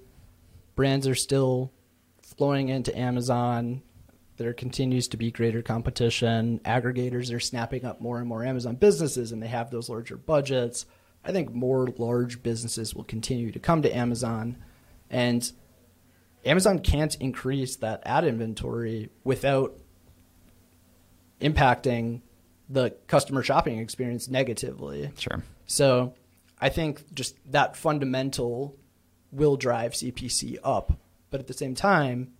Brands 0.75 1.07
are 1.07 1.15
still 1.15 1.73
flowing 2.23 2.69
into 2.69 2.97
Amazon. 2.97 3.83
There 4.37 4.53
continues 4.53 5.09
to 5.09 5.17
be 5.17 5.31
greater 5.31 5.63
competition. 5.63 6.61
Aggregators 6.65 7.35
are 7.35 7.41
snapping 7.41 7.85
up 7.85 8.01
more 8.01 8.19
and 8.19 8.29
more 8.29 8.45
Amazon 8.45 8.77
businesses, 8.77 9.33
and 9.33 9.43
they 9.43 9.49
have 9.49 9.71
those 9.71 9.89
larger 9.89 10.17
budgets. 10.17 10.85
I 11.25 11.33
think 11.33 11.53
more 11.53 11.89
large 11.99 12.43
businesses 12.43 12.95
will 12.95 13.05
continue 13.05 13.51
to 13.51 13.59
come 13.59 13.83
to 13.83 13.97
Amazon, 13.97 14.59
and 15.11 15.51
Amazon 16.45 16.79
can't 16.79 17.15
increase 17.17 17.77
that 17.77 18.03
ad 18.05 18.25
inventory 18.25 19.11
without 19.25 19.77
impacting 21.41 22.21
the 22.69 22.91
customer 23.07 23.43
shopping 23.43 23.79
experience 23.79 24.29
negatively. 24.29 25.11
Sure. 25.19 25.43
So 25.67 26.15
I 26.61 26.69
think 26.69 27.15
just 27.15 27.37
that 27.53 27.77
fundamental 27.77 28.77
will 29.31 29.57
drive 29.57 29.93
CPC 29.93 30.59
up. 30.63 30.93
But 31.31 31.41
at 31.41 31.47
the 31.47 31.55
same 31.55 31.75
time, 31.75 32.33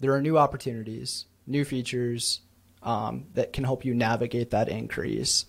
there 0.00 0.12
are 0.12 0.20
new 0.20 0.36
opportunities, 0.36 1.26
new 1.46 1.64
features 1.64 2.40
um, 2.82 3.26
that 3.34 3.52
can 3.52 3.64
help 3.64 3.84
you 3.84 3.94
navigate 3.94 4.50
that 4.50 4.68
increase. 4.68 5.46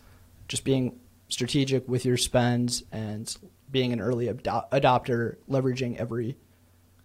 Just 0.47 0.63
being 0.63 0.99
strategic 1.27 1.87
with 1.87 2.05
your 2.05 2.17
spends 2.17 2.83
and 2.91 3.35
being 3.71 3.91
an 3.91 3.99
early 3.99 4.27
adopter, 4.27 5.37
leveraging 5.49 5.97
every 5.97 6.37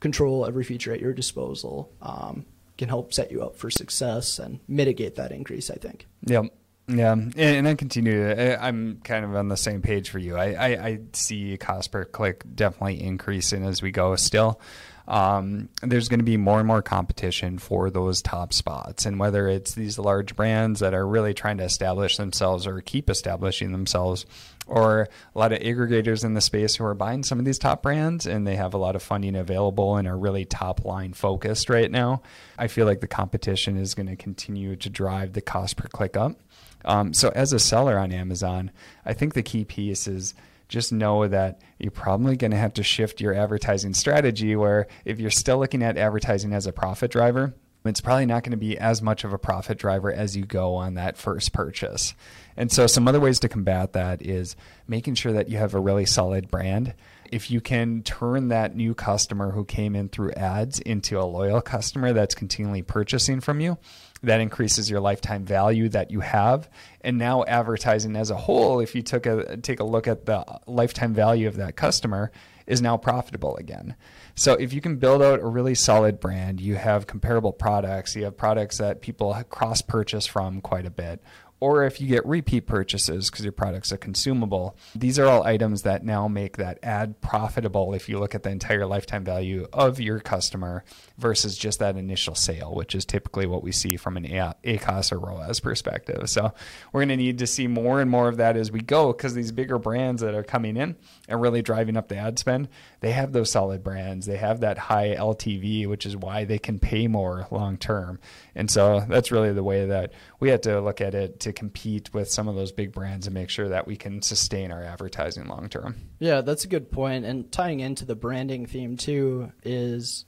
control 0.00 0.46
every 0.46 0.62
feature 0.62 0.92
at 0.92 1.00
your 1.00 1.12
disposal 1.12 1.90
um, 2.02 2.44
can 2.76 2.88
help 2.88 3.12
set 3.12 3.32
you 3.32 3.42
up 3.42 3.56
for 3.56 3.70
success 3.70 4.38
and 4.38 4.60
mitigate 4.68 5.16
that 5.16 5.32
increase. 5.32 5.70
I 5.70 5.74
think. 5.74 6.06
Yep. 6.26 6.44
Yeah, 6.88 7.12
and, 7.12 7.68
I 7.68 7.74
continue. 7.74 8.30
I'm 8.30 9.00
kind 9.04 9.24
of 9.24 9.36
on 9.36 9.48
the 9.48 9.58
same 9.58 9.82
page 9.82 10.08
for 10.08 10.18
you. 10.18 10.36
I, 10.36 10.52
I, 10.52 10.66
I 10.86 10.98
see 11.12 11.56
cost 11.58 11.92
per 11.92 12.06
click 12.06 12.44
definitely 12.54 13.02
increasing 13.02 13.62
as 13.64 13.82
we 13.82 13.90
go. 13.90 14.16
Still, 14.16 14.58
um, 15.06 15.68
there's 15.82 16.08
going 16.08 16.20
to 16.20 16.24
be 16.24 16.38
more 16.38 16.58
and 16.58 16.66
more 16.66 16.80
competition 16.80 17.58
for 17.58 17.90
those 17.90 18.22
top 18.22 18.54
spots, 18.54 19.04
and 19.04 19.18
whether 19.18 19.48
it's 19.48 19.74
these 19.74 19.98
large 19.98 20.34
brands 20.34 20.80
that 20.80 20.94
are 20.94 21.06
really 21.06 21.34
trying 21.34 21.58
to 21.58 21.64
establish 21.64 22.16
themselves 22.16 22.66
or 22.66 22.80
keep 22.80 23.10
establishing 23.10 23.72
themselves, 23.72 24.24
or 24.66 25.08
a 25.34 25.38
lot 25.38 25.52
of 25.52 25.60
aggregators 25.60 26.24
in 26.24 26.32
the 26.32 26.40
space 26.40 26.76
who 26.76 26.84
are 26.84 26.94
buying 26.94 27.22
some 27.22 27.38
of 27.38 27.44
these 27.44 27.58
top 27.58 27.82
brands 27.82 28.26
and 28.26 28.46
they 28.46 28.56
have 28.56 28.74
a 28.74 28.78
lot 28.78 28.96
of 28.96 29.02
funding 29.02 29.36
available 29.36 29.96
and 29.96 30.06
are 30.08 30.16
really 30.16 30.44
top 30.44 30.84
line 30.84 31.12
focused 31.12 31.68
right 31.68 31.90
now. 31.90 32.22
I 32.58 32.68
feel 32.68 32.86
like 32.86 33.00
the 33.00 33.08
competition 33.08 33.78
is 33.78 33.94
going 33.94 34.08
to 34.08 34.16
continue 34.16 34.76
to 34.76 34.90
drive 34.90 35.32
the 35.32 35.40
cost 35.40 35.76
per 35.76 35.88
click 35.88 36.16
up. 36.16 36.38
Um, 36.84 37.12
so 37.12 37.30
as 37.34 37.52
a 37.52 37.58
seller 37.58 37.98
on 37.98 38.12
Amazon, 38.12 38.70
I 39.04 39.12
think 39.12 39.34
the 39.34 39.42
key 39.42 39.64
piece 39.64 40.06
is 40.06 40.34
just 40.68 40.92
know 40.92 41.26
that 41.26 41.60
you're 41.78 41.90
probably 41.90 42.36
going 42.36 42.50
to 42.50 42.56
have 42.56 42.74
to 42.74 42.82
shift 42.82 43.20
your 43.20 43.34
advertising 43.34 43.94
strategy 43.94 44.54
where 44.54 44.86
if 45.04 45.18
you're 45.18 45.30
still 45.30 45.58
looking 45.58 45.82
at 45.82 45.96
advertising 45.96 46.52
as 46.52 46.66
a 46.66 46.72
profit 46.72 47.10
driver, 47.10 47.54
it's 47.84 48.00
probably 48.00 48.26
not 48.26 48.42
going 48.42 48.50
to 48.50 48.56
be 48.56 48.76
as 48.76 49.00
much 49.00 49.24
of 49.24 49.32
a 49.32 49.38
profit 49.38 49.78
driver 49.78 50.12
as 50.12 50.36
you 50.36 50.44
go 50.44 50.74
on 50.74 50.94
that 50.94 51.16
first 51.16 51.52
purchase. 51.52 52.14
And 52.56 52.70
so, 52.70 52.86
some 52.86 53.08
other 53.08 53.20
ways 53.20 53.40
to 53.40 53.48
combat 53.48 53.92
that 53.92 54.20
is 54.20 54.56
making 54.86 55.14
sure 55.14 55.32
that 55.32 55.48
you 55.48 55.58
have 55.58 55.74
a 55.74 55.80
really 55.80 56.04
solid 56.04 56.50
brand. 56.50 56.94
If 57.30 57.50
you 57.50 57.60
can 57.60 58.02
turn 58.02 58.48
that 58.48 58.74
new 58.74 58.94
customer 58.94 59.52
who 59.52 59.64
came 59.64 59.94
in 59.94 60.08
through 60.08 60.32
ads 60.32 60.80
into 60.80 61.20
a 61.20 61.24
loyal 61.24 61.60
customer 61.60 62.12
that's 62.12 62.34
continually 62.34 62.82
purchasing 62.82 63.40
from 63.40 63.60
you, 63.60 63.78
that 64.22 64.40
increases 64.40 64.90
your 64.90 65.00
lifetime 65.00 65.44
value 65.44 65.88
that 65.90 66.10
you 66.10 66.20
have. 66.20 66.68
And 67.00 67.18
now 67.18 67.44
advertising 67.44 68.16
as 68.16 68.30
a 68.30 68.36
whole 68.36 68.80
if 68.80 68.94
you 68.94 69.02
took 69.02 69.26
a 69.26 69.56
take 69.58 69.80
a 69.80 69.84
look 69.84 70.06
at 70.08 70.26
the 70.26 70.44
lifetime 70.66 71.14
value 71.14 71.48
of 71.48 71.56
that 71.56 71.76
customer 71.76 72.32
is 72.66 72.82
now 72.82 72.96
profitable 72.96 73.56
again. 73.56 73.96
So 74.34 74.52
if 74.54 74.72
you 74.72 74.80
can 74.80 74.96
build 74.96 75.22
out 75.22 75.40
a 75.40 75.46
really 75.46 75.74
solid 75.74 76.20
brand 76.20 76.60
you 76.60 76.76
have 76.76 77.06
comparable 77.06 77.52
products 77.52 78.14
you 78.16 78.24
have 78.24 78.36
products 78.36 78.78
that 78.78 79.00
people 79.00 79.34
cross 79.48 79.82
purchase 79.82 80.26
from 80.26 80.60
quite 80.60 80.86
a 80.86 80.90
bit 80.90 81.22
or 81.60 81.84
if 81.84 82.00
you 82.00 82.06
get 82.06 82.24
repeat 82.24 82.66
purchases 82.66 83.30
because 83.30 83.44
your 83.44 83.52
products 83.52 83.92
are 83.92 83.96
consumable. 83.96 84.76
These 84.94 85.18
are 85.18 85.26
all 85.26 85.42
items 85.42 85.82
that 85.82 86.04
now 86.04 86.28
make 86.28 86.56
that 86.56 86.78
ad 86.82 87.20
profitable 87.20 87.94
if 87.94 88.08
you 88.08 88.18
look 88.18 88.34
at 88.34 88.42
the 88.42 88.50
entire 88.50 88.86
lifetime 88.86 89.24
value 89.24 89.66
of 89.72 90.00
your 90.00 90.20
customer 90.20 90.84
versus 91.18 91.58
just 91.58 91.80
that 91.80 91.96
initial 91.96 92.34
sale, 92.34 92.74
which 92.74 92.94
is 92.94 93.04
typically 93.04 93.46
what 93.46 93.62
we 93.62 93.72
see 93.72 93.96
from 93.96 94.16
an 94.16 94.24
ACOS 94.24 95.12
or 95.12 95.18
ROAS 95.18 95.60
perspective. 95.60 96.30
So 96.30 96.52
we're 96.92 97.00
going 97.00 97.08
to 97.08 97.16
need 97.16 97.38
to 97.38 97.46
see 97.46 97.66
more 97.66 98.00
and 98.00 98.10
more 98.10 98.28
of 98.28 98.36
that 98.36 98.56
as 98.56 98.70
we 98.70 98.80
go 98.80 99.12
because 99.12 99.34
these 99.34 99.52
bigger 99.52 99.78
brands 99.78 100.22
that 100.22 100.34
are 100.34 100.44
coming 100.44 100.76
in 100.76 100.96
and 101.28 101.40
really 101.40 101.62
driving 101.62 101.96
up 101.96 102.08
the 102.08 102.16
ad 102.16 102.38
spend, 102.38 102.68
they 103.00 103.12
have 103.12 103.32
those 103.32 103.50
solid 103.50 103.82
brands. 103.82 104.26
They 104.26 104.36
have 104.36 104.60
that 104.60 104.78
high 104.78 105.14
LTV, 105.16 105.88
which 105.88 106.06
is 106.06 106.16
why 106.16 106.44
they 106.44 106.58
can 106.58 106.78
pay 106.78 107.08
more 107.08 107.46
long 107.50 107.76
term. 107.76 108.20
And 108.54 108.70
so 108.70 109.04
that's 109.08 109.32
really 109.32 109.52
the 109.52 109.62
way 109.62 109.86
that 109.86 110.12
we 110.40 110.50
have 110.50 110.60
to 110.62 110.80
look 110.80 111.00
at 111.00 111.14
it 111.14 111.40
to 111.48 111.52
compete 111.52 112.14
with 112.14 112.30
some 112.30 112.46
of 112.46 112.54
those 112.54 112.72
big 112.72 112.92
brands 112.92 113.26
and 113.26 113.34
make 113.34 113.50
sure 113.50 113.68
that 113.68 113.86
we 113.86 113.96
can 113.96 114.22
sustain 114.22 114.70
our 114.70 114.82
advertising 114.82 115.46
long 115.48 115.68
term. 115.68 115.96
Yeah, 116.18 116.42
that's 116.42 116.64
a 116.64 116.68
good 116.68 116.92
point. 116.92 117.24
And 117.24 117.50
tying 117.50 117.80
into 117.80 118.04
the 118.04 118.14
branding 118.14 118.66
theme 118.66 118.96
too 118.96 119.52
is 119.64 120.24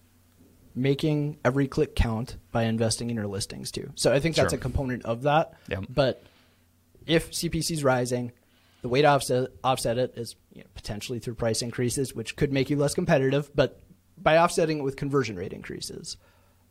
making 0.75 1.39
every 1.45 1.69
click 1.69 1.95
count 1.95 2.37
by 2.53 2.65
investing 2.65 3.11
in 3.11 3.17
your 3.17 3.27
listings 3.27 3.71
too. 3.71 3.91
So 3.95 4.13
I 4.13 4.21
think 4.21 4.37
that's 4.37 4.53
sure. 4.53 4.59
a 4.59 4.61
component 4.61 5.05
of 5.05 5.23
that. 5.23 5.55
Yep. 5.69 5.85
But 5.89 6.23
if 7.07 7.31
CPC 7.31 7.73
is 7.73 7.85
rising, 7.85 8.33
the 8.83 8.89
way 8.89 9.03
to 9.03 9.09
offset, 9.09 9.51
offset 9.63 9.99
it 9.99 10.15
is 10.17 10.37
you 10.53 10.63
know, 10.63 10.69
potentially 10.75 11.19
through 11.19 11.35
price 11.35 11.63
increases, 11.63 12.15
which 12.15 12.37
could 12.37 12.53
make 12.53 12.71
you 12.71 12.77
less 12.77 12.95
competitive, 12.95 13.51
but 13.55 13.81
by 14.17 14.39
offsetting 14.39 14.79
it 14.79 14.83
with 14.83 14.97
conversion 14.97 15.37
rate 15.37 15.53
increases. 15.53 16.17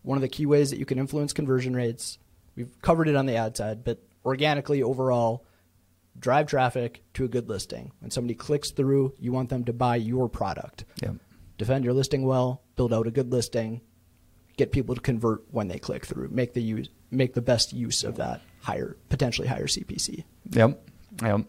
One 0.02 0.18
of 0.18 0.22
the 0.22 0.30
key 0.30 0.46
ways 0.46 0.70
that 0.72 0.80
you 0.80 0.86
can 0.86 0.98
influence 0.98 1.34
conversion 1.34 1.76
rates, 1.76 2.18
we've 2.56 2.82
covered 2.82 3.08
it 3.08 3.16
on 3.16 3.26
the 3.26 3.36
ad 3.36 3.58
side, 3.58 3.84
but 3.84 4.02
organically 4.26 4.84
overall, 4.84 5.46
drive 6.18 6.48
traffic 6.48 7.04
to 7.14 7.26
a 7.26 7.28
good 7.28 7.50
listing. 7.50 7.92
When 8.00 8.12
somebody 8.12 8.36
clicks 8.36 8.72
through, 8.72 9.14
you 9.20 9.32
want 9.32 9.50
them 9.50 9.66
to 9.66 9.74
buy 9.74 9.96
your 9.98 10.30
product. 10.30 10.86
Yep. 11.02 11.16
Defend 11.58 11.84
your 11.84 11.94
listing 11.94 12.26
well, 12.26 12.62
build 12.76 12.94
out 12.94 13.08
a 13.08 13.12
good 13.12 13.32
listing, 13.32 13.82
get 14.58 14.72
people 14.72 14.96
to 14.96 15.02
convert 15.02 15.44
when 15.52 15.68
they 15.68 15.80
click 15.80 16.06
through, 16.06 16.30
make 16.30 16.54
the 16.54 16.62
use, 16.62 16.90
make 17.12 17.34
the 17.34 17.42
best 17.42 17.74
use 17.74 18.04
of 18.04 18.16
that 18.18 18.42
higher 18.62 18.98
potentially 19.10 19.48
higher 19.48 19.68
CPC. 19.68 20.24
Yep. 20.52 20.82
Yep. 21.22 21.46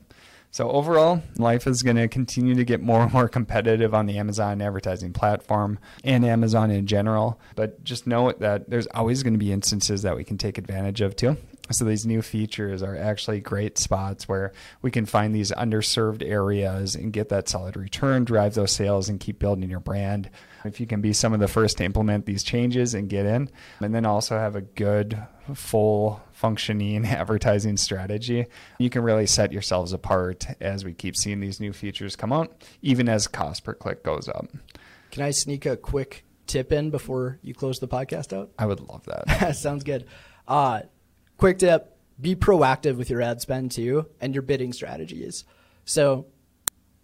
So 0.53 0.69
overall, 0.69 1.23
life 1.37 1.69
is 1.69 1.83
going 1.83 1.97
to 1.97 2.09
continue 2.09 2.57
to 2.57 2.65
get 2.65 2.83
more 2.83 3.03
and 3.03 3.13
more 3.13 3.29
competitive 3.29 3.95
on 3.95 4.07
the 4.07 4.19
Amazon 4.19 4.61
advertising 4.61 5.13
platform 5.13 5.79
and 6.03 6.25
Amazon 6.25 6.73
in 6.73 6.87
general. 6.87 7.41
But 7.55 7.85
just 7.85 8.07
know 8.07 8.33
that 8.33 8.69
there's 8.69 8.89
always 8.89 9.23
going 9.23 9.35
to 9.35 9.39
be 9.39 9.53
instances 9.53 10.03
that 10.03 10.17
we 10.17 10.25
can 10.25 10.39
take 10.39 10.59
advantage 10.59 11.03
of 11.03 11.15
too. 11.15 11.37
So 11.73 11.85
these 11.85 12.07
new 12.07 12.21
features 12.21 12.83
are 12.83 12.97
actually 12.97 13.41
great 13.41 13.79
spots 13.79 14.29
where 14.29 14.53
we 14.83 14.91
can 14.91 15.07
find 15.07 15.35
these 15.35 15.53
underserved 15.53 16.23
areas 16.27 16.95
and 16.95 17.13
get 17.13 17.29
that 17.29 17.49
solid 17.49 17.77
return, 17.77 18.25
drive 18.25 18.55
those 18.55 18.73
sales, 18.73 19.09
and 19.09 19.21
keep 19.21 19.39
building 19.39 19.71
your 19.71 19.81
brand. 19.81 20.31
If 20.65 20.81
you 20.81 20.87
can 20.87 21.01
be 21.01 21.13
some 21.13 21.33
of 21.33 21.41
the 21.41 21.49
first 21.49 21.79
to 21.79 21.85
implement 21.85 22.27
these 22.27 22.43
changes 22.43 22.95
and 22.95 23.09
get 23.09 23.25
in, 23.25 23.51
and 23.81 23.95
then 23.95 24.05
also 24.05 24.37
have 24.37 24.57
a 24.57 24.61
good, 24.61 25.23
full 25.55 26.21
functioning 26.33 27.07
advertising 27.07 27.77
strategy, 27.77 28.47
you 28.79 28.91
can 28.91 29.03
really 29.03 29.27
set 29.27 29.53
yourselves 29.53 29.93
apart 29.93 30.47
as 30.61 30.85
we 30.85 30.93
keep 30.93 31.17
seeing 31.17 31.41
these 31.41 31.61
new 31.61 31.73
features 31.73 32.17
come 32.17 32.33
out, 32.33 32.65
even 32.83 33.09
as 33.09 33.29
cost 33.29 33.65
per 33.65 33.75
click 33.75 34.03
goes 34.03 34.29
up. 34.29 34.49
Can 35.11 35.23
I 35.23 35.31
sneak 35.31 35.67
a 35.67 35.77
quick 35.77 36.25
tip 36.47 36.73
in 36.73 36.91
before 36.91 37.39
you 37.43 37.55
close 37.55 37.79
the 37.79 37.89
podcast 37.89 38.37
out? 38.37 38.51
I 38.59 38.67
would 38.67 38.81
love 38.81 39.05
that. 39.07 39.53
Sounds 39.57 39.85
good. 39.85 40.07
Uh, 40.49 40.83
quick 41.41 41.59
tip 41.59 41.97
be 42.21 42.37
proactive 42.37 42.99
with 42.99 43.09
your 43.09 43.23
ad 43.23 43.41
spend 43.41 43.71
too 43.71 44.07
and 44.21 44.35
your 44.35 44.43
bidding 44.43 44.75
strategies. 44.75 45.45
So 45.87 46.27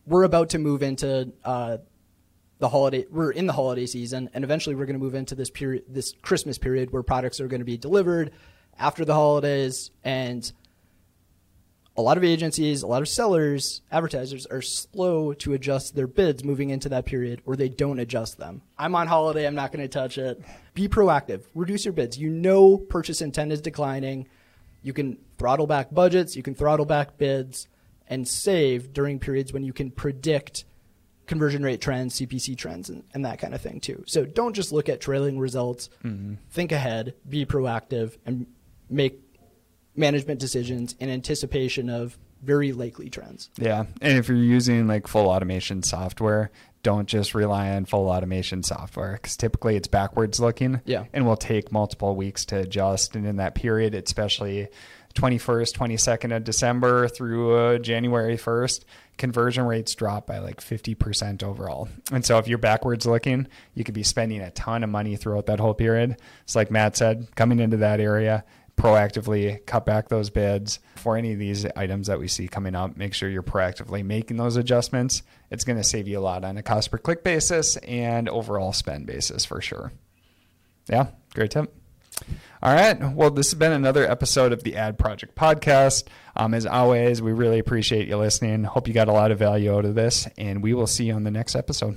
we're 0.04 0.24
about 0.24 0.50
to 0.50 0.58
move 0.58 0.82
into 0.82 1.32
uh, 1.42 1.78
the 2.58 2.68
holiday. 2.68 3.06
We're 3.10 3.30
in 3.30 3.46
the 3.46 3.54
holiday 3.54 3.86
season, 3.86 4.28
and 4.34 4.44
eventually 4.44 4.74
we're 4.74 4.84
going 4.84 4.98
to 4.98 5.02
move 5.02 5.14
into 5.14 5.34
this 5.34 5.48
period, 5.48 5.84
this 5.88 6.12
Christmas 6.20 6.58
period, 6.58 6.90
where 6.90 7.02
products 7.02 7.40
are 7.40 7.48
going 7.48 7.62
to 7.62 7.64
be 7.64 7.78
delivered 7.78 8.30
after 8.78 9.06
the 9.06 9.14
holidays, 9.14 9.90
and 10.04 10.52
a 11.96 12.02
lot 12.02 12.16
of 12.16 12.24
agencies, 12.24 12.82
a 12.82 12.86
lot 12.86 13.02
of 13.02 13.08
sellers, 13.08 13.82
advertisers 13.90 14.46
are 14.46 14.62
slow 14.62 15.32
to 15.34 15.54
adjust 15.54 15.94
their 15.94 16.06
bids 16.06 16.44
moving 16.44 16.70
into 16.70 16.88
that 16.90 17.06
period, 17.06 17.40
or 17.46 17.56
they 17.56 17.68
don't 17.68 17.98
adjust 17.98 18.38
them. 18.38 18.62
I'm 18.78 18.94
on 18.94 19.06
holiday, 19.06 19.46
I'm 19.46 19.54
not 19.54 19.72
going 19.72 19.82
to 19.82 19.88
touch 19.88 20.18
it. 20.18 20.42
Be 20.74 20.88
proactive, 20.88 21.44
reduce 21.54 21.84
your 21.84 21.92
bids. 21.92 22.18
You 22.18 22.30
know 22.30 22.76
purchase 22.76 23.22
intent 23.22 23.52
is 23.52 23.60
declining. 23.60 24.28
You 24.82 24.92
can 24.92 25.18
throttle 25.38 25.66
back 25.66 25.92
budgets, 25.92 26.36
you 26.36 26.42
can 26.42 26.54
throttle 26.54 26.86
back 26.86 27.16
bids, 27.16 27.66
and 28.08 28.26
save 28.28 28.92
during 28.92 29.18
periods 29.18 29.52
when 29.52 29.64
you 29.64 29.72
can 29.72 29.90
predict 29.90 30.64
conversion 31.26 31.62
rate 31.62 31.80
trends, 31.80 32.20
CPC 32.20 32.56
trends, 32.56 32.88
and, 32.88 33.02
and 33.14 33.24
that 33.24 33.38
kind 33.38 33.54
of 33.54 33.60
thing 33.60 33.80
too. 33.80 34.04
So 34.06 34.24
don't 34.24 34.54
just 34.54 34.72
look 34.72 34.88
at 34.88 35.00
trailing 35.00 35.38
results. 35.38 35.88
Mm-hmm. 36.04 36.34
Think 36.50 36.72
ahead, 36.72 37.14
be 37.28 37.44
proactive, 37.44 38.16
and 38.24 38.46
make 38.88 39.25
management 39.96 40.40
decisions 40.40 40.94
in 40.98 41.08
anticipation 41.08 41.88
of 41.90 42.18
very 42.42 42.72
likely 42.72 43.10
trends. 43.10 43.50
Yeah. 43.58 43.86
And 44.00 44.18
if 44.18 44.28
you're 44.28 44.36
using 44.36 44.86
like 44.86 45.06
full 45.06 45.28
automation 45.28 45.82
software, 45.82 46.50
don't 46.82 47.08
just 47.08 47.34
rely 47.34 47.70
on 47.70 47.84
full 47.84 48.08
automation 48.08 48.62
software 48.62 49.14
because 49.14 49.36
typically 49.36 49.74
it's 49.74 49.88
backwards 49.88 50.38
looking 50.38 50.80
yeah. 50.84 51.04
and 51.12 51.26
will 51.26 51.36
take 51.36 51.72
multiple 51.72 52.14
weeks 52.14 52.44
to 52.46 52.58
adjust. 52.58 53.16
And 53.16 53.26
in 53.26 53.36
that 53.36 53.56
period, 53.56 53.94
especially 53.94 54.68
21st, 55.14 55.76
22nd 55.76 56.36
of 56.36 56.44
December 56.44 57.08
through 57.08 57.56
uh, 57.56 57.78
January 57.78 58.36
1st, 58.36 58.84
conversion 59.16 59.64
rates 59.64 59.94
drop 59.94 60.26
by 60.26 60.38
like 60.38 60.60
50% 60.60 61.42
overall. 61.42 61.88
And 62.12 62.24
so 62.24 62.38
if 62.38 62.46
you're 62.46 62.58
backwards 62.58 63.06
looking, 63.06 63.48
you 63.74 63.82
could 63.82 63.94
be 63.94 64.02
spending 64.02 64.40
a 64.42 64.50
ton 64.52 64.84
of 64.84 64.90
money 64.90 65.16
throughout 65.16 65.46
that 65.46 65.58
whole 65.58 65.74
period. 65.74 66.18
It's 66.44 66.54
like 66.54 66.70
Matt 66.70 66.96
said, 66.96 67.34
coming 67.34 67.58
into 67.58 67.78
that 67.78 67.98
area, 67.98 68.44
proactively 68.76 69.64
cut 69.66 69.86
back 69.86 70.08
those 70.08 70.30
bids 70.30 70.78
for 70.96 71.16
any 71.16 71.32
of 71.32 71.38
these 71.38 71.64
items 71.76 72.06
that 72.06 72.18
we 72.18 72.28
see 72.28 72.46
coming 72.46 72.74
up. 72.74 72.96
Make 72.96 73.14
sure 73.14 73.28
you're 73.28 73.42
proactively 73.42 74.04
making 74.04 74.36
those 74.36 74.56
adjustments. 74.56 75.22
It's 75.50 75.64
going 75.64 75.78
to 75.78 75.84
save 75.84 76.08
you 76.08 76.18
a 76.18 76.20
lot 76.20 76.44
on 76.44 76.56
a 76.56 76.62
cost 76.62 76.90
per 76.90 76.98
click 76.98 77.24
basis 77.24 77.76
and 77.78 78.28
overall 78.28 78.72
spend 78.72 79.06
basis 79.06 79.44
for 79.44 79.60
sure. 79.60 79.92
Yeah, 80.88 81.08
great 81.34 81.50
tip. 81.50 81.74
All 82.62 82.74
right. 82.74 83.12
Well, 83.12 83.30
this 83.30 83.50
has 83.50 83.58
been 83.58 83.72
another 83.72 84.10
episode 84.10 84.52
of 84.52 84.62
the 84.62 84.76
Ad 84.76 84.98
Project 84.98 85.34
Podcast. 85.34 86.04
Um, 86.34 86.54
as 86.54 86.66
always, 86.66 87.20
we 87.20 87.32
really 87.32 87.58
appreciate 87.58 88.08
you 88.08 88.16
listening. 88.16 88.64
Hope 88.64 88.88
you 88.88 88.94
got 88.94 89.08
a 89.08 89.12
lot 89.12 89.30
of 89.30 89.38
value 89.38 89.74
out 89.74 89.84
of 89.84 89.94
this, 89.94 90.26
and 90.38 90.62
we 90.62 90.74
will 90.74 90.86
see 90.86 91.04
you 91.04 91.14
on 91.14 91.24
the 91.24 91.30
next 91.30 91.54
episode. 91.54 91.96